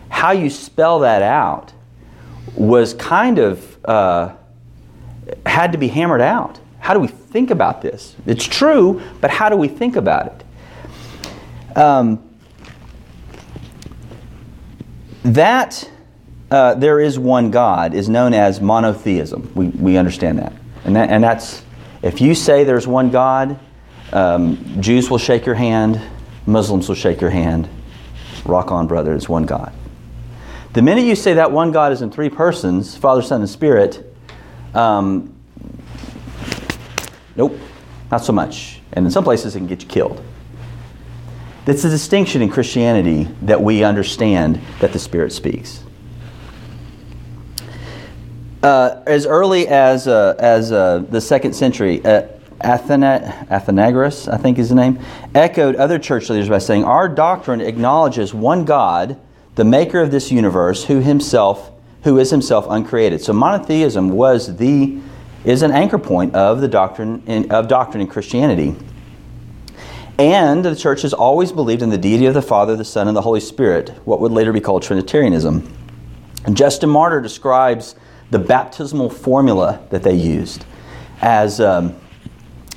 how 0.10 0.32
you 0.32 0.50
spell 0.50 1.00
that 1.00 1.22
out, 1.22 1.74
was 2.56 2.94
kind 2.96 3.40
of 3.40 3.86
uh, 3.86 4.34
had 5.46 5.72
to 5.72 5.78
be 5.78 5.88
hammered 5.88 6.22
out. 6.22 6.60
How 6.80 6.94
do 6.94 7.00
we 7.00 7.08
think 7.32 7.50
about 7.50 7.82
this? 7.82 8.16
It's 8.26 8.46
true, 8.46 9.02
but 9.22 9.32
how 9.32 9.50
do 9.50 9.56
we 9.56 9.68
think 9.68 9.96
about 9.96 10.28
it? 10.28 11.78
Um, 11.78 12.22
that 15.24 15.90
uh, 16.50 16.76
there 16.76 17.00
is 17.00 17.18
one 17.18 17.50
God 17.50 17.94
is 17.94 18.10
known 18.10 18.34
as 18.34 18.60
monotheism. 18.60 19.52
We, 19.56 19.68
we 19.68 19.98
understand 19.98 20.40
that. 20.40 20.54
And, 20.84 20.96
that. 20.96 21.10
and 21.10 21.24
that's, 21.24 21.64
if 22.02 22.20
you 22.20 22.36
say 22.36 22.64
there's 22.64 22.88
one 22.88 23.10
God, 23.10 23.58
um, 24.12 24.82
Jews 24.82 25.10
will 25.10 25.18
shake 25.18 25.46
your 25.46 25.56
hand, 25.56 26.02
Muslims 26.46 26.90
will 26.90 26.96
shake 26.96 27.22
your 27.22 27.30
hand. 27.30 27.70
Rock 28.46 28.72
on, 28.72 28.88
brother, 28.88 29.16
it's 29.16 29.30
one 29.30 29.46
God. 29.46 29.72
The 30.74 30.82
minute 30.82 31.06
you 31.06 31.16
say 31.16 31.36
that 31.36 31.52
one 31.52 31.72
God 31.72 31.94
is 31.94 32.02
in 32.02 32.12
three 32.12 32.30
persons, 32.30 32.98
Father, 32.98 33.22
Son, 33.22 33.42
and 33.42 33.50
Spirit, 33.50 34.14
um, 34.74 35.34
nope, 37.42 37.58
not 38.12 38.24
so 38.24 38.32
much. 38.32 38.82
And 38.94 39.04
in 39.04 39.12
some 39.12 39.24
places, 39.24 39.56
it 39.56 39.60
can 39.60 39.68
get 39.68 39.82
you 39.82 39.88
killed. 39.88 40.24
That's 41.66 41.84
a 41.84 41.90
distinction 41.90 42.44
in 42.44 42.50
Christianity 42.50 43.28
that 43.42 43.62
we 43.62 43.84
understand 43.84 44.62
that 44.80 44.94
the 44.94 45.00
Spirit 45.00 45.32
speaks. 45.32 45.84
Uh, 48.62 49.02
as 49.08 49.26
early 49.26 49.68
as, 49.68 50.08
uh, 50.08 50.36
as 50.38 50.72
uh, 50.72 51.00
the 51.10 51.20
second 51.20 51.54
century, 51.54 52.06
uh, 52.06 52.28
Athena, 52.60 53.48
Athenagoras, 53.50 54.32
I 54.32 54.38
think 54.38 54.60
is 54.60 54.70
the 54.70 54.76
name, 54.76 55.00
echoed 55.34 55.76
other 55.78 55.98
church 55.98 56.30
leaders 56.30 56.48
by 56.48 56.60
saying, 56.60 56.84
Our 56.84 57.10
doctrine 57.10 57.60
acknowledges 57.60 58.36
one 58.36 58.66
God, 58.66 59.20
the 59.56 59.66
maker 59.66 60.00
of 60.00 60.12
this 60.12 60.32
universe, 60.32 60.84
who 60.84 61.00
himself, 61.00 61.72
who 62.04 62.20
is 62.20 62.30
himself 62.30 62.68
uncreated. 62.70 63.22
So 63.22 63.34
monotheism 63.34 64.10
was 64.10 64.58
the, 64.58 65.00
is 65.44 65.62
an 65.62 65.72
anchor 65.72 65.98
point 65.98 66.36
of 66.36 66.62
the 66.62 66.68
doctrine 66.68 67.24
in, 67.26 67.52
of 67.52 67.68
doctrine 67.68 68.02
in 68.02 68.08
Christianity. 68.08 68.76
And 70.20 70.64
the 70.64 70.76
church 70.76 71.02
has 71.02 71.14
always 71.14 71.52
believed 71.52 71.82
in 71.82 71.90
the 71.90 71.98
deity 71.98 72.28
of 72.28 72.34
the 72.34 72.42
Father, 72.42 72.76
the 72.76 72.86
Son, 72.86 73.08
and 73.08 73.18
the 73.18 73.22
Holy 73.22 73.40
Spirit, 73.40 73.90
what 74.06 74.20
would 74.20 74.32
later 74.32 74.54
be 74.54 74.62
called 74.62 74.84
Trinitarianism. 74.84 75.68
And 76.46 76.56
Justin 76.56 76.90
Martyr 76.90 77.22
describes 77.22 77.96
the 78.30 78.40
baptismal 78.40 79.10
formula 79.10 79.86
that 79.90 80.04
they 80.04 80.14
used 80.14 80.66
as, 81.22 81.60
um, 81.60 81.96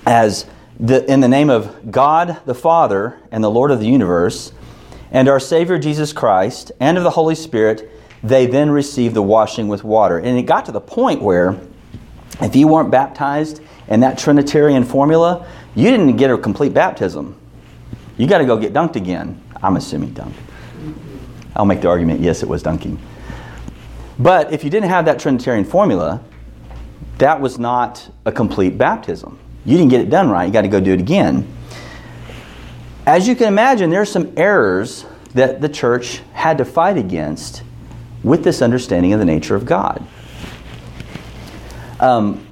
as 0.06 0.46
the, 0.80 1.10
in 1.10 1.20
the 1.20 1.28
name 1.28 1.50
of 1.50 1.90
God 1.90 2.40
the 2.46 2.54
Father 2.54 3.18
and 3.30 3.42
the 3.42 3.50
Lord 3.50 3.70
of 3.70 3.80
the 3.80 3.86
universe, 3.86 4.52
and 5.10 5.28
our 5.28 5.40
Savior 5.40 5.78
Jesus 5.78 6.12
Christ, 6.12 6.72
and 6.80 6.98
of 6.98 7.04
the 7.04 7.10
Holy 7.10 7.34
Spirit, 7.34 7.90
they 8.22 8.46
then 8.46 8.70
received 8.70 9.14
the 9.14 9.22
washing 9.22 9.68
with 9.68 9.84
water. 9.84 10.18
And 10.18 10.38
it 10.38 10.42
got 10.42 10.64
to 10.66 10.72
the 10.72 10.80
point 10.80 11.22
where 11.22 11.60
if 12.40 12.56
you 12.56 12.68
weren't 12.68 12.90
baptized 12.90 13.60
in 13.88 14.00
that 14.00 14.18
Trinitarian 14.18 14.84
formula, 14.84 15.48
you 15.74 15.90
didn't 15.90 16.16
get 16.16 16.30
a 16.30 16.38
complete 16.38 16.74
baptism. 16.74 17.36
You 18.16 18.26
got 18.26 18.38
to 18.38 18.46
go 18.46 18.56
get 18.56 18.72
dunked 18.72 18.96
again. 18.96 19.40
I'm 19.62 19.76
assuming 19.76 20.10
dunked. 20.14 20.34
I'll 21.56 21.64
make 21.64 21.80
the 21.80 21.88
argument 21.88 22.20
yes, 22.20 22.42
it 22.42 22.48
was 22.48 22.62
dunking. 22.62 22.98
But 24.18 24.52
if 24.52 24.64
you 24.64 24.70
didn't 24.70 24.88
have 24.88 25.04
that 25.06 25.18
Trinitarian 25.18 25.64
formula, 25.64 26.22
that 27.18 27.40
was 27.40 27.58
not 27.58 28.08
a 28.24 28.32
complete 28.32 28.76
baptism. 28.78 29.38
You 29.64 29.76
didn't 29.76 29.90
get 29.90 30.00
it 30.00 30.10
done 30.10 30.28
right. 30.28 30.44
You 30.44 30.52
got 30.52 30.62
to 30.62 30.68
go 30.68 30.80
do 30.80 30.92
it 30.92 31.00
again. 31.00 31.48
As 33.06 33.28
you 33.28 33.34
can 33.34 33.48
imagine, 33.48 33.90
there 33.90 34.00
are 34.00 34.06
some 34.06 34.32
errors 34.36 35.04
that 35.34 35.60
the 35.60 35.68
church 35.68 36.22
had 36.32 36.58
to 36.58 36.64
fight 36.64 36.96
against 36.96 37.62
with 38.22 38.44
this 38.44 38.62
understanding 38.62 39.12
of 39.12 39.18
the 39.18 39.24
nature 39.24 39.54
of 39.54 39.66
God. 39.66 40.06
Um, 42.00 42.46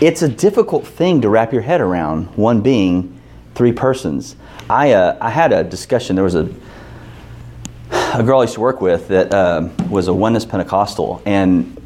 it's 0.00 0.22
a 0.22 0.28
difficult 0.28 0.86
thing 0.86 1.20
to 1.22 1.28
wrap 1.28 1.52
your 1.52 1.62
head 1.62 1.80
around, 1.80 2.26
one 2.36 2.60
being 2.60 3.20
three 3.54 3.72
persons. 3.72 4.36
I, 4.68 4.92
uh, 4.92 5.16
I 5.20 5.30
had 5.30 5.52
a 5.52 5.62
discussion, 5.62 6.16
there 6.16 6.24
was 6.24 6.34
a, 6.34 6.48
a 7.90 8.22
girl 8.22 8.40
I 8.40 8.42
used 8.42 8.54
to 8.54 8.60
work 8.60 8.80
with 8.80 9.08
that 9.08 9.32
uh, 9.32 9.68
was 9.88 10.08
a 10.08 10.14
oneness 10.14 10.44
Pentecostal, 10.44 11.22
and 11.24 11.76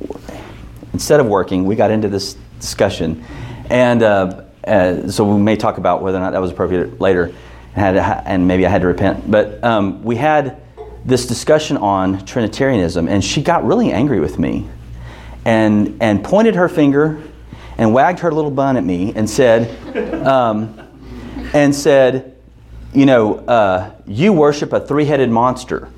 instead 0.92 1.20
of 1.20 1.26
working, 1.26 1.64
we 1.64 1.76
got 1.76 1.90
into 1.90 2.08
this 2.08 2.36
discussion. 2.60 3.24
And 3.70 4.02
uh, 4.02 4.44
uh, 4.66 5.08
so 5.10 5.24
we 5.24 5.40
may 5.40 5.56
talk 5.56 5.78
about 5.78 6.02
whether 6.02 6.18
or 6.18 6.20
not 6.20 6.32
that 6.32 6.40
was 6.40 6.50
appropriate 6.50 7.00
later, 7.00 7.32
and, 7.74 7.96
had 7.96 8.22
and 8.26 8.46
maybe 8.46 8.66
I 8.66 8.70
had 8.70 8.80
to 8.82 8.88
repent. 8.88 9.30
But 9.30 9.62
um, 9.62 10.02
we 10.02 10.16
had 10.16 10.60
this 11.04 11.26
discussion 11.26 11.76
on 11.76 12.24
Trinitarianism, 12.24 13.08
and 13.08 13.22
she 13.22 13.42
got 13.42 13.64
really 13.64 13.92
angry 13.92 14.20
with 14.20 14.38
me 14.38 14.66
and, 15.48 15.96
and 16.02 16.22
pointed 16.22 16.56
her 16.56 16.68
finger 16.68 17.22
and 17.78 17.94
wagged 17.94 18.18
her 18.18 18.30
little 18.30 18.50
bun 18.50 18.76
at 18.76 18.84
me 18.84 19.14
and 19.16 19.28
said, 19.28 20.26
um, 20.26 20.78
and 21.54 21.74
said, 21.74 22.36
you 22.92 23.06
know, 23.06 23.36
uh, 23.36 23.90
you 24.06 24.34
worship 24.34 24.74
a 24.74 24.80
three-headed 24.86 25.30
monster. 25.30 25.88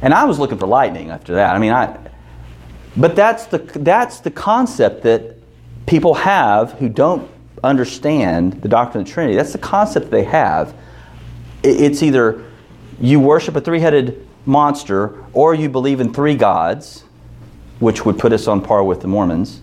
And 0.00 0.14
I 0.14 0.24
was 0.24 0.38
looking 0.38 0.56
for 0.56 0.66
lightning 0.66 1.10
after 1.10 1.34
that. 1.34 1.54
I 1.54 1.58
mean, 1.58 1.72
I, 1.72 1.98
but 2.96 3.14
that's 3.14 3.44
the, 3.46 3.58
that's 3.58 4.20
the 4.20 4.30
concept 4.30 5.02
that 5.02 5.36
people 5.84 6.14
have 6.14 6.72
who 6.72 6.88
don't 6.88 7.30
understand 7.62 8.62
the 8.62 8.68
doctrine 8.68 9.02
of 9.02 9.06
the 9.06 9.12
Trinity. 9.12 9.36
That's 9.36 9.52
the 9.52 9.58
concept 9.58 10.10
they 10.10 10.24
have. 10.24 10.74
It's 11.62 12.02
either 12.02 12.46
you 12.98 13.20
worship 13.20 13.56
a 13.56 13.60
three 13.60 13.80
headed 13.80 14.26
monster 14.46 15.22
or 15.34 15.54
you 15.54 15.68
believe 15.68 16.00
in 16.00 16.14
three 16.14 16.34
gods, 16.34 17.04
which 17.80 18.04
would 18.04 18.18
put 18.18 18.32
us 18.32 18.46
on 18.46 18.60
par 18.60 18.84
with 18.84 19.00
the 19.00 19.08
Mormons, 19.08 19.60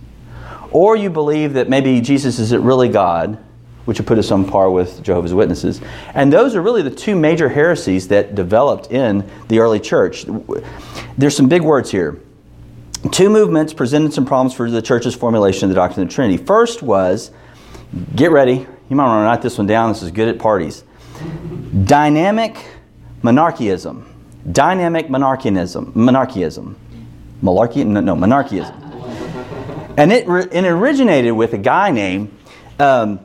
or 0.72 0.96
you 0.96 1.10
believe 1.10 1.54
that 1.54 1.70
maybe 1.70 2.02
Jesus 2.02 2.40
isn't 2.40 2.64
really 2.64 2.90
God, 2.90 3.38
which 3.86 4.00
would 4.00 4.08
put 4.08 4.20
us 4.20 4.32
on 4.32 4.46
par 4.46 4.70
with 4.70 5.02
Jehovah's 5.04 5.34
Witnesses. 5.34 5.82
And 6.14 6.32
those 6.32 6.56
are 6.56 6.62
really 6.62 6.82
the 6.82 6.92
two 6.92 7.16
major 7.16 7.50
heresies 7.50 8.08
that 8.10 8.36
developed 8.36 8.92
in 8.92 9.30
the 9.48 9.60
early 9.60 9.80
church. 9.80 10.26
There's 11.18 11.36
some 11.36 11.50
big 11.50 11.62
words 11.62 11.92
here. 11.92 12.20
Two 13.12 13.30
movements 13.30 13.74
presented 13.74 14.14
some 14.14 14.26
problems 14.26 14.54
for 14.54 14.70
the 14.70 14.82
church's 14.82 15.16
formulation 15.16 15.66
of 15.66 15.70
the 15.70 15.76
doctrine 15.76 16.04
of 16.04 16.10
the 16.10 16.14
Trinity. 16.14 16.38
First 16.42 16.84
was, 16.84 17.32
get 18.16 18.32
ready, 18.32 18.68
you 18.90 18.96
might 18.96 19.08
want 19.08 19.24
to 19.24 19.26
write 19.26 19.42
this 19.42 19.58
one 19.58 19.66
down, 19.66 19.92
this 19.92 20.04
is 20.04 20.12
good 20.12 20.28
at 20.28 20.38
parties. 20.38 20.84
Dynamic 21.86 22.58
monarchism. 23.24 24.06
Dynamic 24.52 25.10
monarchism. 25.10 25.92
Monarchism. 25.96 26.76
Malarkey? 27.42 27.86
No, 27.86 28.00
no, 28.00 28.16
monarchism. 28.16 28.76
And 29.98 30.12
it, 30.12 30.28
it 30.28 30.66
originated 30.66 31.34
with 31.34 31.54
a 31.54 31.58
guy 31.58 31.92
named 31.92 32.36
um, 32.80 33.20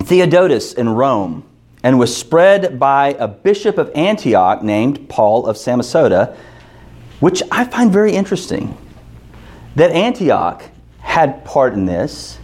Theodotus 0.00 0.72
in 0.74 0.88
Rome 0.88 1.44
and 1.82 1.98
was 1.98 2.14
spread 2.14 2.78
by 2.78 3.16
a 3.18 3.28
bishop 3.28 3.78
of 3.78 3.90
Antioch 3.94 4.62
named 4.62 5.08
Paul 5.08 5.46
of 5.46 5.56
Samosata, 5.56 6.36
which 7.20 7.42
I 7.50 7.64
find 7.64 7.92
very 7.92 8.12
interesting. 8.12 8.76
That 9.76 9.92
Antioch 9.92 10.62
had 10.98 11.44
part 11.44 11.74
in 11.74 11.86
this, 11.86 12.38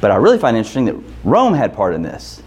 but 0.00 0.10
I 0.10 0.16
really 0.16 0.38
find 0.38 0.56
interesting 0.56 0.86
that 0.86 0.96
Rome 1.24 1.54
had 1.54 1.74
part 1.74 1.94
in 1.94 2.02
this. 2.02 2.42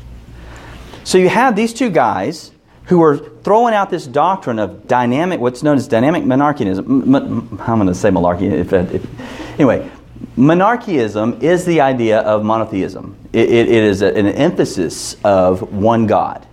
So 1.03 1.17
you 1.17 1.29
have 1.29 1.55
these 1.55 1.73
two 1.73 1.89
guys 1.89 2.51
who 2.91 3.01
are 3.01 3.15
throwing 3.17 3.73
out 3.73 3.89
this 3.89 4.05
doctrine 4.05 4.59
of 4.59 4.85
dynamic, 4.85 5.39
what's 5.39 5.63
known 5.63 5.77
as 5.77 5.87
dynamic 5.87 6.23
monarchianism. 6.23 6.79
M- 6.79 7.15
m- 7.15 7.59
I'm 7.61 7.77
going 7.77 7.87
to 7.87 7.95
say 7.95 8.09
monarchy. 8.09 8.47
If, 8.47 8.73
if, 8.73 9.53
anyway, 9.53 9.89
monarchianism 10.37 11.41
is 11.41 11.63
the 11.63 11.79
idea 11.79 12.19
of 12.19 12.43
monotheism. 12.43 13.15
it, 13.31 13.49
it, 13.49 13.69
it 13.69 13.83
is 13.85 14.01
a, 14.01 14.13
an 14.13 14.27
emphasis 14.27 15.15
of 15.23 15.71
one 15.71 16.05
God, 16.05 16.45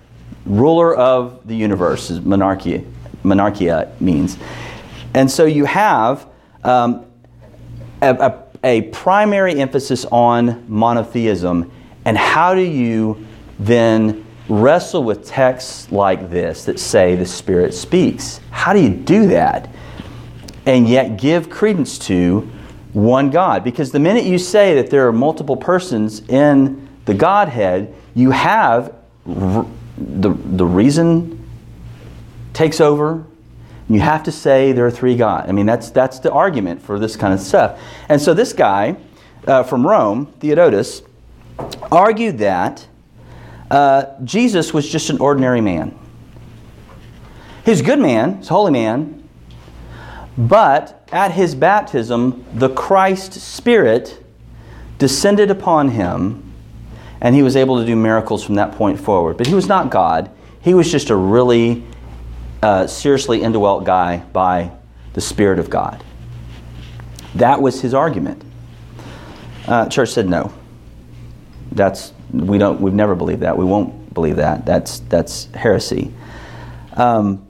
ruler 0.47 0.95
of 0.95 1.45
the 1.45 1.57
universe. 1.57 2.09
Is 2.09 2.21
monarchia, 2.21 2.85
monarchia 3.25 3.93
means, 3.99 4.39
and 5.15 5.29
so 5.29 5.45
you 5.45 5.65
have 5.65 6.29
um, 6.63 7.05
a, 8.01 8.15
a, 8.15 8.45
a 8.63 8.83
primary 8.93 9.61
emphasis 9.61 10.05
on 10.13 10.65
monotheism, 10.69 11.73
and 12.05 12.17
how 12.17 12.55
do 12.55 12.61
you 12.63 13.27
then 13.59 14.25
wrestle 14.49 15.05
with 15.05 15.27
texts 15.27 15.91
like 15.93 16.31
this 16.31 16.65
that 16.65 16.79
say 16.79 17.15
the 17.17 17.27
Spirit 17.27 17.75
speaks? 17.75 18.41
How 18.51 18.73
do 18.73 18.81
you 18.81 18.91
do 18.91 19.29
that? 19.29 19.69
And 20.67 20.89
yet 20.89 21.19
give 21.19 21.51
credence 21.51 21.99
to 22.01 22.49
one 22.93 23.31
God. 23.31 23.65
Because 23.65 23.93
the 23.93 23.99
minute 23.99 24.25
you 24.25 24.39
say 24.39 24.75
that 24.75 24.91
there 24.91 25.07
are 25.09 25.13
multiple 25.13 25.57
persons 25.57 26.21
in 26.29 26.89
the 27.05 27.15
Godhead, 27.15 27.95
you 28.15 28.31
have 28.31 28.95
the, 29.27 30.31
the 30.31 30.67
reason 30.67 31.47
takes 32.53 32.81
over. 32.81 33.25
You 33.89 34.01
have 34.01 34.23
to 34.25 34.33
say 34.33 34.73
there 34.73 34.87
are 34.87 34.91
three 34.91 35.17
gods. 35.17 35.49
I 35.49 35.53
mean, 35.53 35.65
that's, 35.65 35.91
that's 35.91 36.19
the 36.19 36.31
argument 36.31 36.83
for 36.83 36.99
this 36.99 37.17
kind 37.17 37.33
of 37.33 37.41
stuff. 37.41 37.81
And 38.09 38.21
so 38.21 38.35
this 38.35 38.53
guy 38.53 38.97
uh, 39.47 39.63
from 39.63 39.87
Rome, 39.87 40.27
Theodotus, 40.41 41.03
argued 41.91 42.39
that 42.39 42.87
uh, 43.71 44.07
Jesus 44.25 44.73
was 44.73 44.89
just 44.89 45.11
an 45.11 45.19
ordinary 45.19 45.61
man. 45.61 45.97
He's 47.65 47.81
a 47.81 47.85
good 47.85 47.99
man, 47.99 48.39
he's 48.39 48.51
a 48.51 48.53
holy 48.53 48.73
man, 48.73 49.29
but 50.39 51.07
at 51.13 51.33
his 51.33 51.55
baptism, 51.55 52.45
the 52.55 52.69
Christ 52.71 53.35
Spirit 53.35 54.25
descended 54.99 55.51
upon 55.51 55.91
him, 55.91 56.53
and 57.21 57.35
he 57.35 57.43
was 57.43 57.57
able 57.57 57.79
to 57.79 57.87
do 57.87 57.97
miracles 57.97 58.45
from 58.45 58.55
that 58.55 58.73
point 58.73 59.01
forward. 59.01 59.37
But 59.37 59.47
he 59.47 59.55
was 59.55 59.69
not 59.69 59.91
God, 59.91 60.31
he 60.61 60.75
was 60.75 60.91
just 60.91 61.11
a 61.11 61.17
really 61.17 61.85
uh, 62.63 62.87
seriously 62.87 63.43
indwelt 63.43 63.85
guy 63.85 64.19
by 64.33 64.71
the 65.13 65.21
Spirit 65.21 65.59
of 65.59 65.69
God. 65.69 66.03
That 67.35 67.61
was 67.61 67.81
his 67.81 67.95
argument. 67.95 68.43
Uh, 69.67 69.89
church 69.89 70.11
said 70.11 70.29
no. 70.29 70.53
That's 71.73 72.13
we 72.33 72.59
don't. 72.59 72.81
We've 72.81 72.95
never 72.95 73.15
believed 73.15 73.41
that. 73.41 73.57
We 73.57 73.65
won't 73.65 74.13
believe 74.15 74.37
that. 74.37 74.67
That's 74.67 75.01
that's 75.01 75.47
heresy. 75.55 76.13
Um, 76.95 77.47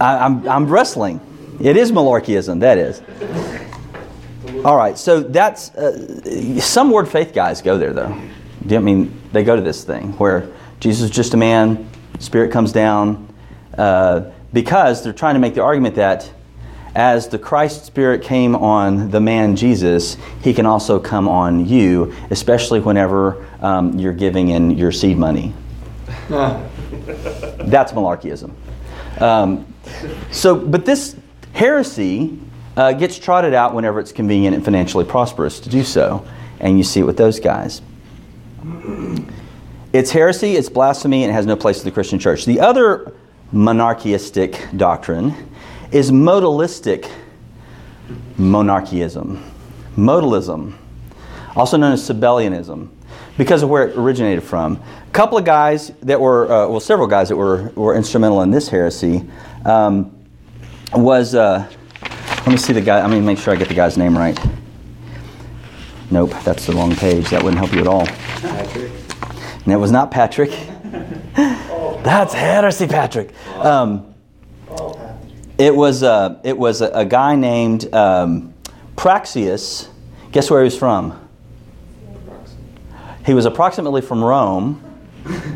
I, 0.00 0.18
I'm 0.18 0.48
I'm 0.48 0.66
wrestling. 0.66 1.20
It 1.60 1.76
is 1.76 1.92
malarkeyism. 1.92 2.60
That 2.60 2.78
is. 2.78 3.02
All 4.64 4.76
right. 4.76 4.98
So 4.98 5.20
that's 5.20 5.74
uh, 5.74 6.60
some 6.60 6.90
word 6.90 7.08
faith 7.08 7.32
guys 7.32 7.62
go 7.62 7.78
there 7.78 7.92
though. 7.92 8.20
Do 8.66 8.74
you 8.74 8.80
I 8.80 8.82
mean 8.82 9.20
they 9.32 9.44
go 9.44 9.56
to 9.56 9.62
this 9.62 9.84
thing 9.84 10.12
where 10.18 10.50
Jesus 10.80 11.04
is 11.04 11.10
just 11.10 11.34
a 11.34 11.36
man, 11.36 11.88
Spirit 12.18 12.52
comes 12.52 12.72
down, 12.72 13.32
uh, 13.78 14.30
because 14.52 15.02
they're 15.02 15.12
trying 15.12 15.34
to 15.34 15.40
make 15.40 15.54
the 15.54 15.62
argument 15.62 15.94
that 15.94 16.30
as 16.96 17.28
the 17.28 17.38
Christ 17.38 17.84
Spirit 17.84 18.22
came 18.22 18.56
on 18.56 19.10
the 19.10 19.20
man 19.20 19.54
Jesus, 19.54 20.16
he 20.42 20.54
can 20.54 20.64
also 20.64 20.98
come 20.98 21.28
on 21.28 21.66
you, 21.66 22.14
especially 22.30 22.80
whenever 22.80 23.46
um, 23.60 23.98
you're 23.98 24.14
giving 24.14 24.48
in 24.48 24.70
your 24.70 24.90
seed 24.90 25.18
money. 25.18 25.52
That's 26.28 27.92
malarkeyism. 27.92 28.50
Um, 29.20 29.74
so, 30.30 30.56
but 30.56 30.86
this 30.86 31.16
heresy 31.52 32.38
uh, 32.78 32.94
gets 32.94 33.18
trotted 33.18 33.52
out 33.52 33.74
whenever 33.74 34.00
it's 34.00 34.12
convenient 34.12 34.56
and 34.56 34.64
financially 34.64 35.04
prosperous 35.04 35.60
to 35.60 35.68
do 35.68 35.84
so, 35.84 36.26
and 36.60 36.78
you 36.78 36.84
see 36.84 37.00
it 37.00 37.04
with 37.04 37.18
those 37.18 37.38
guys. 37.38 37.82
It's 39.92 40.10
heresy, 40.10 40.56
it's 40.56 40.68
blasphemy, 40.68 41.22
and 41.22 41.30
it 41.30 41.32
has 41.32 41.46
no 41.46 41.56
place 41.56 41.78
in 41.78 41.84
the 41.86 41.90
Christian 41.90 42.18
church. 42.18 42.44
The 42.44 42.60
other 42.60 43.14
monarchistic 43.50 44.62
doctrine 44.76 45.34
is 45.92 46.10
modalistic 46.10 47.10
monarchism. 48.36 49.42
Modalism, 49.96 50.74
also 51.54 51.76
known 51.76 51.92
as 51.92 52.08
Sabellianism, 52.08 52.88
because 53.38 53.62
of 53.62 53.70
where 53.70 53.88
it 53.88 53.96
originated 53.96 54.42
from. 54.42 54.82
A 55.06 55.10
couple 55.12 55.38
of 55.38 55.44
guys 55.44 55.92
that 56.02 56.20
were, 56.20 56.44
uh, 56.50 56.68
well, 56.68 56.80
several 56.80 57.06
guys 57.06 57.28
that 57.28 57.36
were, 57.36 57.70
were 57.74 57.94
instrumental 57.94 58.42
in 58.42 58.50
this 58.50 58.68
heresy 58.68 59.24
um, 59.64 60.12
was, 60.92 61.34
uh, 61.34 61.66
let 62.02 62.48
me 62.48 62.56
see 62.56 62.72
the 62.72 62.80
guy, 62.80 63.00
I'm 63.00 63.10
going 63.10 63.22
to 63.22 63.26
make 63.26 63.38
sure 63.38 63.54
I 63.54 63.56
get 63.56 63.68
the 63.68 63.74
guy's 63.74 63.96
name 63.96 64.16
right. 64.16 64.38
Nope, 66.10 66.30
that's 66.44 66.66
the 66.66 66.72
wrong 66.72 66.94
page. 66.94 67.30
That 67.30 67.42
wouldn't 67.42 67.58
help 67.58 67.72
you 67.72 67.80
at 67.80 67.88
all. 67.88 68.06
Patrick. 68.06 68.92
And 69.64 69.72
it 69.72 69.76
was 69.76 69.90
not 69.90 70.12
Patrick. 70.12 70.50
That's 71.34 72.32
heresy, 72.32 72.86
Patrick. 72.86 73.34
Um, 73.56 74.14
it 75.58 75.74
was 75.74 76.02
uh, 76.02 76.40
it 76.44 76.56
was 76.56 76.80
a, 76.80 76.88
a 76.90 77.04
guy 77.04 77.34
named 77.34 77.92
um, 77.94 78.54
Praxeas. 78.96 79.88
Guess 80.32 80.50
where 80.50 80.60
he 80.60 80.64
was 80.64 80.78
from? 80.78 81.28
He 83.24 83.34
was 83.34 83.44
approximately 83.44 84.02
from 84.02 84.22
Rome. 84.22 84.82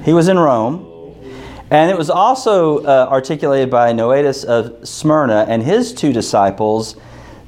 He 0.04 0.12
was 0.12 0.28
in 0.28 0.38
Rome. 0.38 0.86
And 1.70 1.88
it 1.88 1.96
was 1.96 2.10
also 2.10 2.78
uh, 2.78 3.06
articulated 3.08 3.70
by 3.70 3.92
Noetus 3.92 4.42
of 4.42 4.88
Smyrna 4.88 5.46
and 5.48 5.62
his 5.62 5.94
two 5.94 6.12
disciples, 6.12 6.96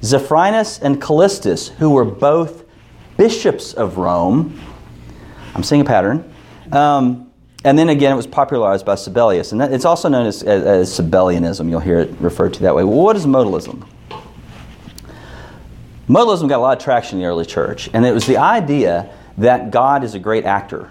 Zephyrinus 0.01 0.81
and 0.81 1.03
Callistus, 1.03 1.71
who 1.71 1.91
were 1.91 2.05
both 2.05 2.65
bishops 3.17 3.73
of 3.73 3.97
Rome. 3.97 4.61
I'm 5.57 5.65
seeing 5.65 5.81
a 5.81 5.85
pattern. 5.85 6.33
Um, 6.71 7.32
and 7.65 7.79
then 7.79 7.89
again, 7.89 8.13
it 8.13 8.17
was 8.17 8.27
popularized 8.27 8.85
by 8.85 8.95
Sabellius. 8.95 9.53
And 9.53 9.61
that, 9.61 9.73
it's 9.73 9.85
also 9.85 10.09
known 10.09 10.27
as, 10.27 10.43
as, 10.43 10.65
as 10.65 10.99
Sabellianism. 10.99 11.71
You'll 11.71 11.81
hear 11.81 12.01
it 12.01 12.11
referred 12.21 12.55
to 12.55 12.63
that 12.63 12.75
way. 12.75 12.83
Well, 12.83 12.97
what 12.97 13.17
is 13.17 13.25
modalism? 13.25 13.87
Modalism 16.09 16.49
got 16.49 16.59
a 16.59 16.63
lot 16.63 16.77
of 16.77 16.83
traction 16.83 17.19
in 17.19 17.23
the 17.23 17.29
early 17.29 17.47
church. 17.47 17.89
And 17.93 18.05
it 18.05 18.13
was 18.13 18.27
the 18.27 18.37
idea 18.37 19.15
that 19.39 19.71
God 19.71 20.03
is 20.03 20.15
a 20.15 20.19
great 20.19 20.45
actor. 20.45 20.91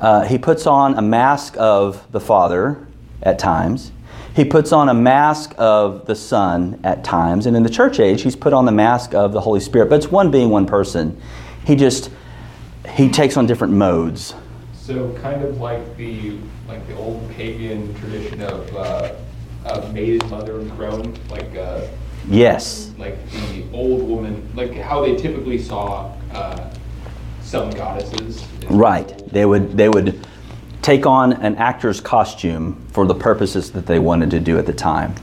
Uh, 0.00 0.24
he 0.24 0.38
puts 0.38 0.66
on 0.66 0.98
a 0.98 1.02
mask 1.02 1.56
of 1.58 2.10
the 2.12 2.20
Father 2.20 2.86
at 3.22 3.38
times. 3.38 3.90
He 4.36 4.44
puts 4.44 4.70
on 4.70 4.88
a 4.88 4.94
mask 4.94 5.54
of 5.58 6.06
the 6.06 6.14
Son 6.14 6.78
at 6.84 7.02
times. 7.02 7.46
And 7.46 7.56
in 7.56 7.62
the 7.62 7.70
church 7.70 7.98
age, 7.98 8.22
he's 8.22 8.36
put 8.36 8.52
on 8.52 8.66
the 8.66 8.72
mask 8.72 9.14
of 9.14 9.32
the 9.32 9.40
Holy 9.40 9.60
Spirit. 9.60 9.88
But 9.88 9.96
it's 9.96 10.12
one 10.12 10.30
being, 10.30 10.50
one 10.50 10.66
person. 10.66 11.20
He 11.64 11.74
just, 11.74 12.10
he 12.90 13.08
takes 13.08 13.36
on 13.36 13.46
different 13.46 13.72
modes. 13.72 14.34
So 14.88 15.12
kind 15.20 15.42
of 15.44 15.60
like 15.60 15.98
the 15.98 16.38
like 16.66 16.86
the 16.86 16.96
old 16.96 17.30
pagan 17.32 17.94
tradition 17.96 18.40
of 18.40 18.74
uh, 18.74 19.12
of 19.66 19.92
maid, 19.92 20.24
mother, 20.30 20.60
and 20.60 20.72
crone, 20.78 21.14
like 21.28 21.54
uh, 21.56 21.86
Yes. 22.26 22.94
like 22.96 23.18
the 23.30 23.64
old 23.74 24.08
woman, 24.08 24.50
like 24.54 24.72
how 24.72 25.02
they 25.04 25.14
typically 25.14 25.58
saw 25.58 26.10
uh, 26.32 26.70
some 27.42 27.68
goddesses. 27.68 28.42
Right. 28.70 29.12
They 29.30 29.44
would 29.44 29.76
they 29.76 29.90
would 29.90 30.26
take 30.80 31.04
on 31.04 31.34
an 31.34 31.56
actor's 31.56 32.00
costume 32.00 32.82
for 32.90 33.04
the 33.04 33.14
purposes 33.14 33.70
that 33.72 33.84
they 33.84 33.98
wanted 33.98 34.30
to 34.30 34.40
do 34.40 34.56
at 34.56 34.64
the 34.64 34.72
time. 34.72 35.14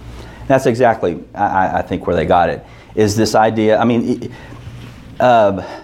That's 0.46 0.68
exactly 0.68 1.24
I, 1.34 1.80
I 1.80 1.82
think 1.82 2.06
where 2.06 2.16
they 2.16 2.26
got 2.26 2.52
it. 2.52 2.64
Is 2.94 3.16
this 3.16 3.34
idea? 3.34 3.80
I 3.80 3.84
mean, 3.86 4.32
uh, 5.20 5.82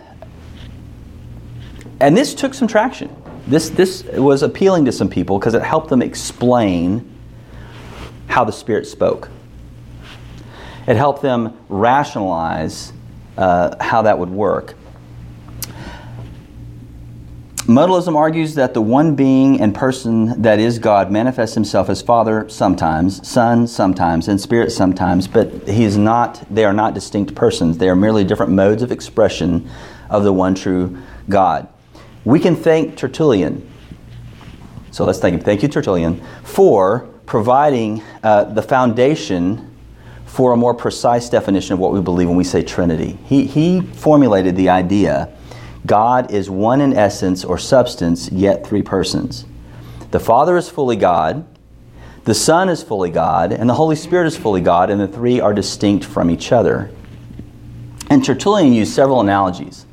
and 2.00 2.16
this 2.16 2.36
took 2.36 2.54
some 2.54 2.68
traction. 2.68 3.10
This 3.48 3.70
this 3.70 4.04
was 4.04 4.44
appealing 4.44 4.86
to 4.86 4.92
some 4.92 5.10
people 5.10 5.40
because 5.40 5.54
it 5.54 5.64
helped 5.64 5.90
them 5.90 6.02
explain 6.02 7.10
how 8.28 8.44
the 8.44 8.52
Spirit 8.52 8.88
spoke. 8.88 9.30
It 10.88 10.96
helped 10.96 11.22
them 11.22 11.58
rationalize 11.70 12.94
uh, 13.38 13.76
how 13.84 14.04
that 14.04 14.18
would 14.18 14.30
work. 14.30 14.76
modalism 17.68 18.16
argues 18.16 18.56
that 18.56 18.74
the 18.74 18.82
one 18.82 19.16
being 19.16 19.62
and 19.62 19.74
person 19.74 20.42
that 20.42 20.60
is 20.60 20.80
God 20.80 21.12
manifests 21.12 21.56
himself 21.56 21.90
as 21.90 22.02
Father 22.02 22.50
sometimes, 22.50 23.26
Son 23.28 23.68
sometimes, 23.68 24.28
and 24.28 24.42
Spirit 24.42 24.72
sometimes, 24.72 25.28
but 25.28 25.68
he 25.68 25.84
is 25.84 25.98
not, 25.98 26.44
they 26.54 26.66
are 26.66 26.74
not 26.74 26.94
distinct 26.94 27.34
persons. 27.36 27.78
They 27.78 27.88
are 27.88 27.96
merely 27.96 28.24
different 28.24 28.52
modes 28.52 28.82
of 28.82 28.92
expression 28.92 29.70
of 30.10 30.24
the 30.24 30.34
one 30.34 30.56
true 30.56 30.98
God. 31.30 31.68
We 32.24 32.40
can 32.40 32.56
thank 32.56 32.98
Tertullian. 32.98 33.68
So 34.92 35.06
let's 35.06 35.20
thank 35.20 35.34
him. 35.34 35.42
Thank 35.42 35.64
you, 35.64 35.70
Tertullian, 35.70 36.22
for 36.44 37.10
providing 37.26 38.04
uh, 38.24 38.46
the 38.46 38.62
foundation 38.62 39.76
for 40.26 40.54
a 40.54 40.58
more 40.58 40.74
precise 40.74 41.30
definition 41.30 41.74
of 41.74 41.80
what 41.80 41.92
we 41.92 42.02
believe 42.02 42.28
when 42.28 42.38
we 42.38 42.44
say 42.44 42.64
Trinity. 42.64 43.18
He, 43.26 43.46
he 43.46 43.82
formulated 43.82 44.56
the 44.56 44.70
idea 44.70 45.34
God 45.86 46.32
is 46.32 46.50
one 46.50 46.80
in 46.80 46.94
essence 46.94 47.44
or 47.44 47.58
substance, 47.58 48.32
yet 48.32 48.66
three 48.66 48.84
persons. 48.84 49.46
The 50.12 50.20
Father 50.20 50.56
is 50.58 50.70
fully 50.70 50.96
God, 50.96 51.46
the 52.24 52.36
Son 52.36 52.70
is 52.70 52.84
fully 52.84 53.10
God, 53.10 53.52
and 53.52 53.68
the 53.68 53.74
Holy 53.74 53.96
Spirit 53.96 54.28
is 54.28 54.38
fully 54.38 54.62
God, 54.62 54.92
and 54.92 55.02
the 55.02 55.08
three 55.08 55.40
are 55.40 55.54
distinct 55.54 56.06
from 56.06 56.30
each 56.30 56.52
other. 56.52 56.92
And 58.12 58.24
Tertullian 58.24 58.74
used 58.74 58.94
several 58.94 59.22
analogies 59.22 59.86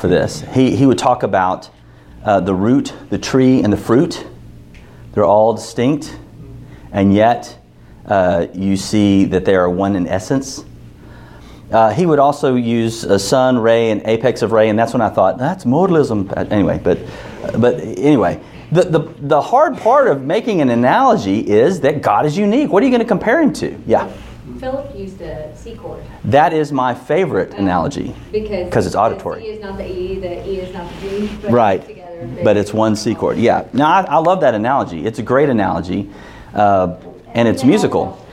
for 0.00 0.08
this. 0.08 0.40
He, 0.52 0.74
he 0.74 0.86
would 0.86 0.98
talk 0.98 1.22
about 1.22 1.68
uh, 2.24 2.40
the 2.40 2.54
root, 2.54 2.94
the 3.10 3.18
tree, 3.18 3.62
and 3.62 3.72
the 3.72 3.76
fruit. 3.76 4.26
They're 5.12 5.24
all 5.24 5.54
distinct, 5.54 6.16
and 6.90 7.14
yet 7.14 7.58
uh, 8.06 8.46
you 8.54 8.76
see 8.76 9.26
that 9.26 9.44
they 9.44 9.54
are 9.54 9.68
one 9.68 9.96
in 9.96 10.06
essence. 10.06 10.64
Uh, 11.70 11.90
he 11.90 12.06
would 12.06 12.18
also 12.18 12.56
use 12.56 13.04
a 13.04 13.18
sun, 13.18 13.58
ray, 13.58 13.90
and 13.90 14.02
apex 14.04 14.42
of 14.42 14.52
ray, 14.52 14.70
and 14.70 14.78
that's 14.78 14.92
when 14.92 15.02
I 15.02 15.08
thought 15.08 15.38
that's 15.38 15.64
modalism. 15.64 16.32
Anyway, 16.50 16.80
but 16.82 16.98
but 17.58 17.78
anyway, 17.80 18.40
the, 18.72 18.82
the 18.82 18.98
the 19.20 19.40
hard 19.40 19.76
part 19.78 20.08
of 20.08 20.22
making 20.22 20.60
an 20.60 20.70
analogy 20.70 21.40
is 21.48 21.80
that 21.80 22.02
God 22.02 22.26
is 22.26 22.36
unique. 22.36 22.70
What 22.70 22.82
are 22.82 22.86
you 22.86 22.90
going 22.90 23.02
to 23.02 23.08
compare 23.08 23.40
him 23.40 23.52
to? 23.54 23.80
Yeah, 23.86 24.12
Philip 24.58 24.96
used 24.96 25.20
a 25.20 25.54
C 25.56 25.74
chord. 25.76 26.02
that 26.24 26.52
is 26.52 26.72
my 26.72 26.94
favorite 26.94 27.52
analogy 27.54 28.14
because 28.32 28.86
it's 28.86 28.96
auditory. 28.96 29.40
The 29.40 29.46
C 29.46 29.52
is 29.52 29.60
not 29.62 29.76
the 29.76 29.90
E, 29.90 30.18
the 30.18 30.48
E 30.48 30.60
is 30.60 30.74
not 30.74 30.90
the 30.92 31.00
G. 31.00 31.30
but 31.42 31.50
right, 31.50 31.86
together, 31.86 32.40
but 32.42 32.56
it's 32.56 32.72
one 32.72 32.96
C 32.96 33.14
chord. 33.14 33.38
Yeah, 33.38 33.66
now 33.72 33.90
I, 33.90 34.02
I 34.02 34.16
love 34.16 34.40
that 34.40 34.54
analogy. 34.54 35.04
It's 35.06 35.18
a 35.18 35.22
great 35.22 35.48
analogy, 35.48 36.10
uh, 36.54 36.96
and 37.34 37.46
it's 37.48 37.64
musical, 37.64 38.24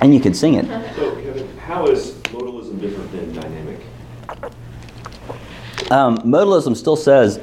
and 0.00 0.14
you 0.14 0.20
can 0.20 0.32
sing 0.34 0.54
it. 0.54 0.66
So 0.66 1.14
Kevin, 1.16 1.56
how 1.58 1.86
is 1.86 2.12
modalism 2.30 2.80
different 2.80 3.10
than 3.12 3.32
dynamic? 3.34 3.80
Um, 5.90 6.18
modalism 6.18 6.76
still 6.76 6.96
says 6.96 7.40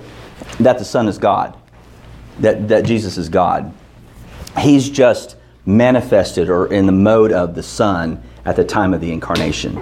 that 0.59 0.79
the 0.79 0.85
Son 0.85 1.07
is 1.07 1.17
God, 1.17 1.55
that, 2.39 2.67
that 2.69 2.85
Jesus 2.85 3.17
is 3.17 3.29
God. 3.29 3.73
He's 4.57 4.89
just 4.89 5.35
manifested 5.65 6.49
or 6.49 6.71
in 6.71 6.85
the 6.85 6.91
mode 6.91 7.31
of 7.31 7.55
the 7.55 7.63
Son 7.63 8.21
at 8.45 8.55
the 8.55 8.63
time 8.63 8.93
of 8.93 9.01
the 9.01 9.11
incarnation. 9.11 9.75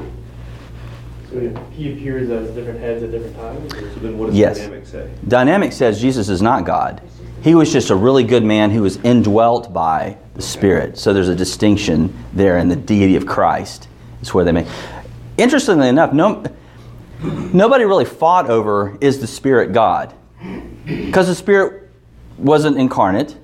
So 1.29 1.39
he 1.71 1.93
appears 1.93 2.29
as 2.29 2.49
different 2.55 2.79
heads 2.79 3.03
at 3.03 3.11
different 3.11 3.35
times? 3.35 3.73
So 3.73 3.99
then 4.01 4.17
what 4.17 4.27
does 4.27 4.35
Yes. 4.35 4.57
dynamic 4.59 4.85
say? 4.87 5.09
Dynamic 5.27 5.73
says 5.73 6.01
Jesus 6.01 6.29
is 6.29 6.41
not 6.41 6.65
God. 6.65 7.01
He 7.41 7.53
was 7.53 7.71
just 7.71 7.89
a 7.89 7.95
really 7.95 8.23
good 8.23 8.43
man 8.43 8.71
who 8.71 8.81
was 8.81 8.97
indwelt 9.03 9.71
by 9.73 10.17
the 10.35 10.41
Spirit. 10.41 10.97
So 10.97 11.13
there's 11.13 11.29
a 11.29 11.35
distinction 11.35 12.13
there 12.33 12.57
in 12.57 12.67
the 12.69 12.75
deity 12.75 13.15
of 13.15 13.25
Christ. 13.25 13.87
It's 14.21 14.33
where 14.33 14.43
they 14.43 14.51
make. 14.51 14.67
Interestingly 15.37 15.87
enough, 15.87 16.13
no, 16.13 16.43
nobody 17.53 17.85
really 17.85 18.05
fought 18.05 18.49
over 18.49 18.97
is 19.01 19.19
the 19.19 19.27
Spirit 19.27 19.71
God, 19.71 20.13
because 20.85 21.27
the 21.27 21.35
Spirit 21.35 21.89
wasn't 22.37 22.77
incarnate, 22.77 23.37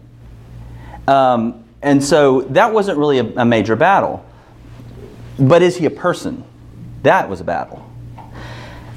um, 1.08 1.63
and 1.84 2.04
so 2.04 2.42
that 2.42 2.74
wasn't 2.74 2.98
really 2.98 3.20
a, 3.20 3.26
a 3.36 3.46
major 3.46 3.76
battle. 3.76 4.26
But 5.38 5.62
is 5.62 5.76
he 5.78 5.86
a 5.86 5.90
person? 5.92 6.44
That 7.04 7.30
was 7.30 7.42
a 7.42 7.44
battle. 7.44 7.86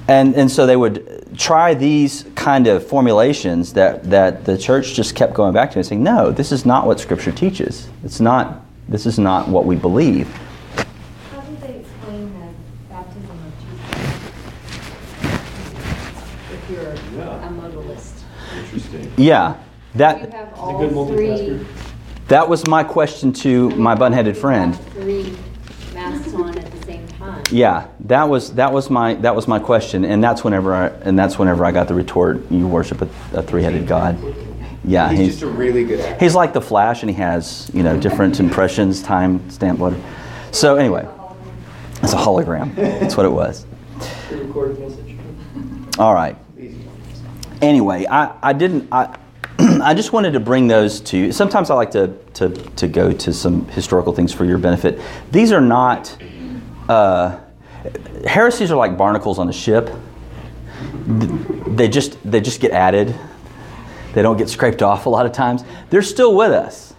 And, 0.08 0.34
and 0.36 0.50
so 0.50 0.66
they 0.66 0.76
would 0.76 1.36
try 1.36 1.74
these 1.74 2.24
kind 2.36 2.68
of 2.68 2.86
formulations 2.86 3.72
that, 3.72 4.04
that 4.10 4.44
the 4.44 4.56
church 4.56 4.94
just 4.94 5.16
kept 5.16 5.34
going 5.34 5.52
back 5.52 5.72
to 5.72 5.78
and 5.78 5.86
saying, 5.86 6.02
no, 6.02 6.30
this 6.30 6.52
is 6.52 6.64
not 6.64 6.86
what 6.86 7.00
Scripture 7.00 7.32
teaches. 7.32 7.88
It's 8.04 8.20
not, 8.20 8.62
this 8.88 9.04
is 9.04 9.18
not 9.18 9.48
what 9.48 9.64
we 9.64 9.74
believe. 9.74 10.28
How 11.32 11.40
do 11.40 11.56
they 11.60 11.80
explain 11.80 12.32
the 12.38 12.48
baptism 12.88 13.30
of 13.30 13.52
Jesus? 13.60 14.22
If 16.52 16.70
you're 16.70 16.94
Yeah. 17.18 17.48
a 17.48 17.50
modalist. 17.50 18.22
Interesting. 18.62 19.12
Yeah, 19.16 19.54
You 19.56 19.98
that, 19.98 20.32
have 20.32 20.48
He's 20.50 20.56
a 20.56 20.60
all 20.60 20.78
good 20.78 21.16
three. 21.16 21.66
Multitasker. 22.26 22.28
that 22.28 22.48
was 22.48 22.66
my 22.66 22.84
question 22.84 23.32
to 23.32 23.70
my 23.70 23.94
bun-headed 23.94 24.36
friend. 24.36 24.78
Three 24.92 25.34
masks 25.94 26.34
on 26.34 26.56
at 26.58 26.70
the 26.70 26.86
same 26.86 27.06
time. 27.08 27.42
Yeah, 27.50 27.88
that 28.00 28.24
was 28.28 28.52
that 28.54 28.72
was 28.72 28.90
my 28.90 29.14
that 29.14 29.34
was 29.34 29.48
my 29.48 29.58
question, 29.58 30.04
and 30.04 30.22
that's 30.22 30.44
whenever 30.44 30.74
I, 30.74 30.86
and 30.88 31.18
that's 31.18 31.38
whenever 31.38 31.64
I 31.64 31.72
got 31.72 31.88
the 31.88 31.94
retort. 31.94 32.50
You 32.50 32.66
worship 32.66 33.02
a, 33.02 33.08
a 33.32 33.42
three-headed 33.42 33.86
God. 33.86 34.18
Yeah, 34.84 35.08
He's 35.10 35.18
he's 35.18 35.28
just 35.28 35.42
a 35.42 35.46
really 35.48 35.84
good 35.84 35.98
actor. 36.00 36.24
he's 36.24 36.34
like 36.36 36.52
the 36.52 36.60
Flash, 36.60 37.02
and 37.02 37.10
he 37.10 37.16
has 37.16 37.70
you 37.74 37.82
know 37.82 37.98
different 37.98 38.38
impressions, 38.38 39.02
time 39.02 39.48
stamp, 39.50 39.78
whatever. 39.80 40.02
So 40.52 40.76
anyway, 40.76 41.08
it's 42.02 42.12
a 42.12 42.16
hologram. 42.16 42.74
That's 42.76 43.16
what 43.16 43.26
it 43.26 43.30
was. 43.30 43.66
All 45.98 46.14
right. 46.14 46.36
Anyway, 47.62 48.06
I, 48.06 48.36
I 48.42 48.52
didn't 48.52 48.88
I 48.92 49.16
I 49.82 49.94
just 49.94 50.12
wanted 50.12 50.32
to 50.32 50.40
bring 50.40 50.68
those 50.68 51.00
to 51.00 51.18
you. 51.18 51.32
Sometimes 51.32 51.70
I 51.70 51.74
like 51.74 51.90
to, 51.92 52.08
to, 52.34 52.50
to 52.50 52.88
go 52.88 53.12
to 53.12 53.32
some 53.32 53.66
historical 53.68 54.12
things 54.12 54.32
for 54.32 54.44
your 54.44 54.58
benefit. 54.58 55.00
These 55.32 55.52
are 55.52 55.60
not 55.60 56.16
uh, 56.88 57.38
heresies 58.26 58.70
are 58.70 58.76
like 58.76 58.96
barnacles 58.96 59.38
on 59.38 59.48
a 59.48 59.52
ship. 59.52 59.90
They 61.06 61.88
just 61.88 62.18
they 62.28 62.40
just 62.40 62.60
get 62.60 62.72
added. 62.72 63.14
They 64.12 64.22
don't 64.22 64.36
get 64.36 64.48
scraped 64.48 64.82
off 64.82 65.06
a 65.06 65.08
lot 65.08 65.26
of 65.26 65.32
times. 65.32 65.64
They're 65.90 66.02
still 66.02 66.34
with 66.34 66.52
us. 66.52 66.94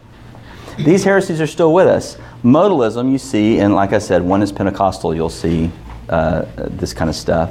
These 0.78 1.04
heresies 1.04 1.42
are 1.42 1.48
still 1.48 1.74
with 1.74 1.88
us. 1.88 2.18
Modalism, 2.44 3.12
you 3.12 3.18
see, 3.18 3.60
and 3.60 3.74
like 3.74 3.94
I 3.94 3.98
said, 4.00 4.22
Oneness 4.22 4.52
Pentecostal. 4.52 5.16
You'll 5.16 5.30
see 5.30 5.72
uh, 6.10 6.46
this 6.56 6.94
kind 6.94 7.10
of 7.10 7.16
stuff. 7.16 7.50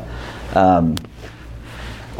Um, 0.57 0.97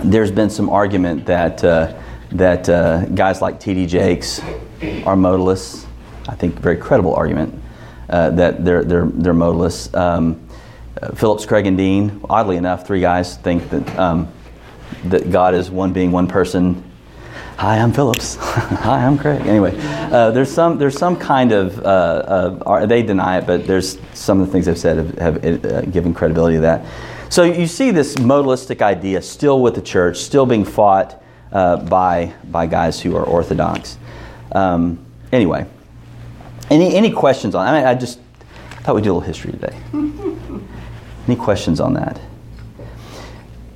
there's 0.03 0.31
been 0.31 0.51
some 0.51 0.68
argument 0.68 1.25
that 1.27 1.62
uh, 1.64 1.94
that 2.38 2.68
uh, 2.68 3.05
guys 3.07 3.40
like 3.40 3.61
T.D. 3.61 3.87
Jakes 3.87 4.40
are 4.40 5.16
modalists. 5.16 5.87
I 6.29 6.35
think 6.35 6.55
very 6.57 6.77
credible 6.77 7.14
argument 7.14 7.62
uh, 8.09 8.31
that 8.31 8.64
they're 8.64 8.85
they're 8.85 9.07
they're 9.07 9.35
modalists. 9.35 9.94
Um, 9.96 10.42
uh, 11.01 11.14
Phillips, 11.14 11.44
Craig, 11.44 11.66
and 11.66 11.77
Dean. 11.77 12.20
Oddly 12.29 12.57
enough, 12.57 12.87
three 12.87 13.01
guys 13.01 13.37
think 13.37 13.68
that 13.70 13.99
um, 13.99 14.33
that 15.05 15.31
God 15.31 15.55
is 15.55 15.70
one 15.70 15.92
being, 15.92 16.12
one 16.12 16.27
person. 16.27 16.83
Hi, 17.59 17.79
I'm 17.79 17.92
Phillips. 17.92 18.37
Hi, 18.40 19.07
I'm 19.07 19.18
Craig. 19.18 19.46
Anyway, 19.46 19.75
uh, 19.77 20.31
there's 20.31 20.51
some 20.51 20.79
there's 20.79 20.99
some 20.99 21.16
kind 21.16 21.53
of 21.53 21.79
uh, 21.85 22.61
of 22.62 22.88
they 22.88 23.03
deny 23.03 23.38
it, 23.38 23.46
but 23.46 23.66
there's 23.66 23.99
some 24.14 24.40
of 24.40 24.46
the 24.46 24.53
things 24.53 24.66
they've 24.66 24.79
said 24.79 24.99
have, 25.18 25.42
have 25.42 25.64
uh, 25.64 25.81
given 25.83 26.12
credibility 26.12 26.57
to 26.57 26.62
that. 26.62 26.85
So 27.29 27.42
you 27.44 27.66
see 27.66 27.90
this 27.90 28.14
modalistic 28.16 28.83
idea 28.83 29.20
still 29.20 29.61
with 29.61 29.75
the 29.75 29.83
church, 29.83 30.18
still 30.18 30.46
being 30.46 30.64
fought 30.64 31.22
uh, 31.52 31.76
by 31.76 32.35
by 32.44 32.66
guys 32.66 33.00
who 33.00 33.16
are 33.16 33.24
orthodox. 33.24 33.98
Um, 34.52 35.04
anyway, 35.32 35.66
any 36.70 36.94
any 36.94 37.11
questions 37.11 37.54
on? 37.54 37.66
I 37.66 37.78
mean, 37.78 37.87
I 37.87 37.94
just 37.94 38.20
thought 38.82 38.94
we'd 38.94 39.04
do 39.04 39.12
a 39.12 39.14
little 39.14 39.20
history 39.20 39.52
today. 39.52 39.76
any 41.26 41.37
questions 41.37 41.80
on 41.80 41.94
that? 41.94 42.20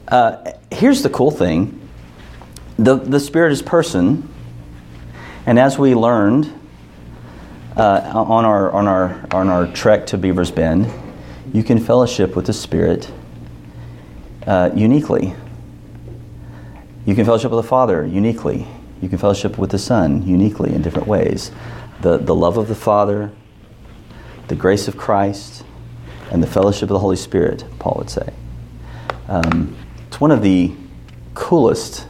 Uh, 0.08 0.52
here's 0.70 1.02
the 1.02 1.10
cool 1.10 1.30
thing 1.30 1.80
the, 2.78 2.96
the 2.96 3.20
Spirit 3.20 3.52
is 3.52 3.60
person, 3.60 4.28
and 5.46 5.58
as 5.58 5.78
we 5.78 5.94
learned 5.94 6.52
uh, 7.76 8.10
on, 8.14 8.44
our, 8.44 8.70
on, 8.72 8.88
our, 8.88 9.26
on 9.32 9.48
our 9.48 9.66
trek 9.72 10.06
to 10.06 10.18
Beaver's 10.18 10.50
Bend, 10.50 10.90
you 11.52 11.62
can 11.62 11.78
fellowship 11.78 12.34
with 12.34 12.46
the 12.46 12.52
Spirit 12.52 13.10
uh, 14.46 14.70
uniquely. 14.74 15.34
You 17.10 17.16
can 17.16 17.24
fellowship 17.24 17.50
with 17.50 17.64
the 17.64 17.68
Father 17.68 18.06
uniquely. 18.06 18.68
You 19.02 19.08
can 19.08 19.18
fellowship 19.18 19.58
with 19.58 19.72
the 19.72 19.80
Son 19.80 20.24
uniquely 20.24 20.72
in 20.72 20.80
different 20.80 21.08
ways. 21.08 21.50
The, 22.02 22.18
the 22.18 22.36
love 22.36 22.56
of 22.56 22.68
the 22.68 22.76
Father, 22.76 23.32
the 24.46 24.54
grace 24.54 24.86
of 24.86 24.96
Christ, 24.96 25.64
and 26.30 26.40
the 26.40 26.46
fellowship 26.46 26.84
of 26.84 26.90
the 26.90 27.00
Holy 27.00 27.16
Spirit, 27.16 27.64
Paul 27.80 27.96
would 27.98 28.10
say. 28.10 28.32
Um, 29.26 29.76
it's 30.06 30.20
one 30.20 30.30
of 30.30 30.40
the 30.42 30.72
coolest 31.34 32.06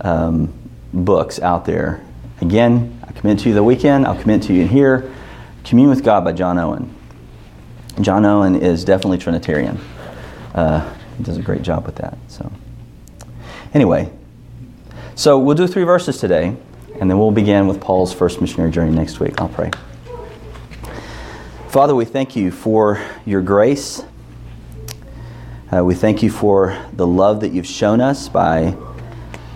um, 0.00 0.54
books 0.94 1.38
out 1.40 1.66
there. 1.66 2.02
Again, 2.40 2.98
I 3.06 3.12
commit 3.12 3.40
to 3.40 3.50
you 3.50 3.54
the 3.54 3.62
weekend, 3.62 4.06
I'll 4.06 4.18
commit 4.18 4.40
to 4.44 4.54
you 4.54 4.62
in 4.62 4.68
here. 4.68 5.12
Commune 5.64 5.90
with 5.90 6.02
God 6.02 6.24
by 6.24 6.32
John 6.32 6.58
Owen. 6.58 6.94
John 8.00 8.24
Owen 8.24 8.56
is 8.56 8.86
definitely 8.86 9.18
Trinitarian. 9.18 9.78
Uh, 10.54 10.94
he 11.18 11.24
does 11.24 11.36
a 11.36 11.42
great 11.42 11.60
job 11.60 11.84
with 11.84 11.96
that. 11.96 12.16
So, 12.28 12.50
anyway, 13.74 14.10
So 15.14 15.38
we'll 15.38 15.56
do 15.56 15.66
three 15.66 15.84
verses 15.84 16.18
today, 16.18 16.56
and 16.98 17.10
then 17.10 17.18
we'll 17.18 17.30
begin 17.30 17.66
with 17.66 17.80
Paul's 17.80 18.12
first 18.12 18.40
missionary 18.40 18.70
journey 18.70 18.94
next 18.94 19.20
week. 19.20 19.40
I'll 19.40 19.48
pray. 19.48 19.70
Father, 21.68 21.94
we 21.94 22.04
thank 22.04 22.34
you 22.34 22.50
for 22.50 23.00
your 23.24 23.42
grace. 23.42 24.02
Uh, 25.70 25.84
we 25.84 25.94
thank 25.94 26.22
you 26.22 26.30
for 26.30 26.78
the 26.92 27.06
love 27.06 27.40
that 27.40 27.52
you've 27.52 27.66
shown 27.66 28.00
us 28.00 28.28
by 28.28 28.76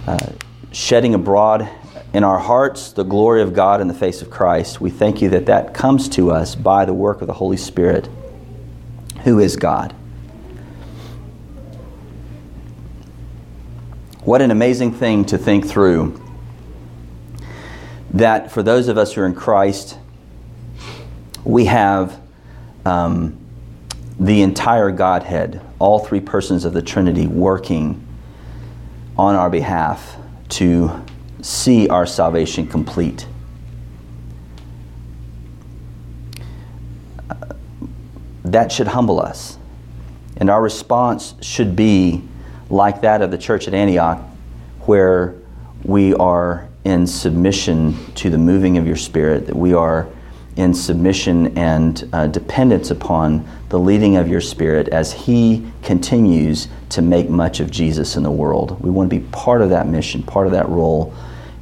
uh, 0.06 0.32
shedding 0.72 1.14
abroad 1.14 1.68
in 2.12 2.24
our 2.24 2.38
hearts 2.38 2.92
the 2.92 3.02
glory 3.02 3.42
of 3.42 3.52
God 3.52 3.80
in 3.80 3.88
the 3.88 3.94
face 3.94 4.22
of 4.22 4.30
Christ. 4.30 4.80
We 4.80 4.90
thank 4.90 5.20
you 5.20 5.28
that 5.30 5.46
that 5.46 5.74
comes 5.74 6.08
to 6.10 6.30
us 6.30 6.54
by 6.54 6.84
the 6.84 6.94
work 6.94 7.20
of 7.20 7.26
the 7.26 7.34
Holy 7.34 7.58
Spirit, 7.58 8.08
who 9.24 9.38
is 9.38 9.56
God. 9.56 9.94
What 14.26 14.42
an 14.42 14.50
amazing 14.50 14.92
thing 14.92 15.24
to 15.26 15.38
think 15.38 15.68
through 15.68 16.20
that 18.10 18.50
for 18.50 18.60
those 18.60 18.88
of 18.88 18.98
us 18.98 19.12
who 19.12 19.20
are 19.20 19.26
in 19.26 19.36
Christ, 19.36 19.98
we 21.44 21.66
have 21.66 22.20
um, 22.84 23.38
the 24.18 24.42
entire 24.42 24.90
Godhead, 24.90 25.60
all 25.78 26.00
three 26.00 26.18
persons 26.18 26.64
of 26.64 26.72
the 26.72 26.82
Trinity, 26.82 27.28
working 27.28 28.04
on 29.16 29.36
our 29.36 29.48
behalf 29.48 30.16
to 30.48 31.04
see 31.40 31.88
our 31.88 32.04
salvation 32.04 32.66
complete. 32.66 33.28
that 38.42 38.72
should 38.72 38.88
humble 38.88 39.20
us. 39.20 39.56
And 40.36 40.50
our 40.50 40.62
response 40.62 41.34
should 41.42 41.76
be 41.76 42.24
like 42.70 43.00
that 43.02 43.22
of 43.22 43.30
the 43.30 43.38
church 43.38 43.68
at 43.68 43.74
Antioch, 43.74 44.20
where 44.80 45.34
we 45.84 46.14
are 46.14 46.68
in 46.84 47.06
submission 47.06 47.96
to 48.14 48.30
the 48.30 48.38
moving 48.38 48.78
of 48.78 48.86
your 48.86 48.96
Spirit, 48.96 49.46
that 49.46 49.56
we 49.56 49.74
are 49.74 50.08
in 50.56 50.72
submission 50.72 51.56
and 51.58 52.08
uh, 52.12 52.26
dependence 52.28 52.90
upon 52.90 53.46
the 53.68 53.78
leading 53.78 54.16
of 54.16 54.28
your 54.28 54.40
Spirit 54.40 54.88
as 54.88 55.12
He 55.12 55.66
continues 55.82 56.68
to 56.90 57.02
make 57.02 57.28
much 57.28 57.60
of 57.60 57.70
Jesus 57.70 58.16
in 58.16 58.22
the 58.22 58.30
world. 58.30 58.80
We 58.80 58.90
want 58.90 59.10
to 59.10 59.18
be 59.18 59.26
part 59.28 59.62
of 59.62 59.70
that 59.70 59.86
mission, 59.86 60.22
part 60.22 60.46
of 60.46 60.52
that 60.52 60.68
role, 60.68 61.14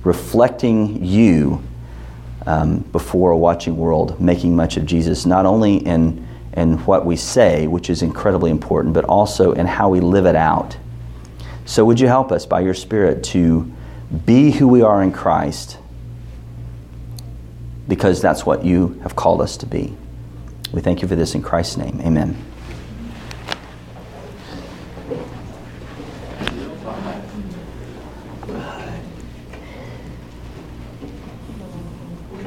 reflecting 0.04 1.04
you 1.04 1.62
um, 2.46 2.80
before 2.92 3.30
a 3.30 3.36
watching 3.36 3.76
world, 3.76 4.20
making 4.20 4.54
much 4.54 4.76
of 4.76 4.84
Jesus, 4.84 5.26
not 5.26 5.46
only 5.46 5.76
in, 5.78 6.26
in 6.52 6.78
what 6.84 7.04
we 7.06 7.16
say, 7.16 7.66
which 7.66 7.90
is 7.90 8.02
incredibly 8.02 8.50
important, 8.50 8.94
but 8.94 9.04
also 9.06 9.52
in 9.52 9.66
how 9.66 9.88
we 9.88 10.00
live 10.00 10.26
it 10.26 10.36
out. 10.36 10.76
So, 11.66 11.84
would 11.84 12.00
you 12.00 12.08
help 12.08 12.30
us 12.30 12.46
by 12.46 12.60
your 12.60 12.74
Spirit 12.74 13.24
to 13.24 13.72
be 14.26 14.50
who 14.50 14.68
we 14.68 14.82
are 14.82 15.02
in 15.02 15.12
Christ? 15.12 15.78
Because 17.88 18.20
that's 18.20 18.44
what 18.44 18.64
you 18.64 19.00
have 19.02 19.16
called 19.16 19.40
us 19.40 19.56
to 19.58 19.66
be. 19.66 19.96
We 20.72 20.80
thank 20.80 21.02
you 21.02 21.08
for 21.08 21.16
this 21.16 21.34
in 21.34 21.42
Christ's 21.42 21.76
name. 21.76 22.00
Amen. 22.00 22.36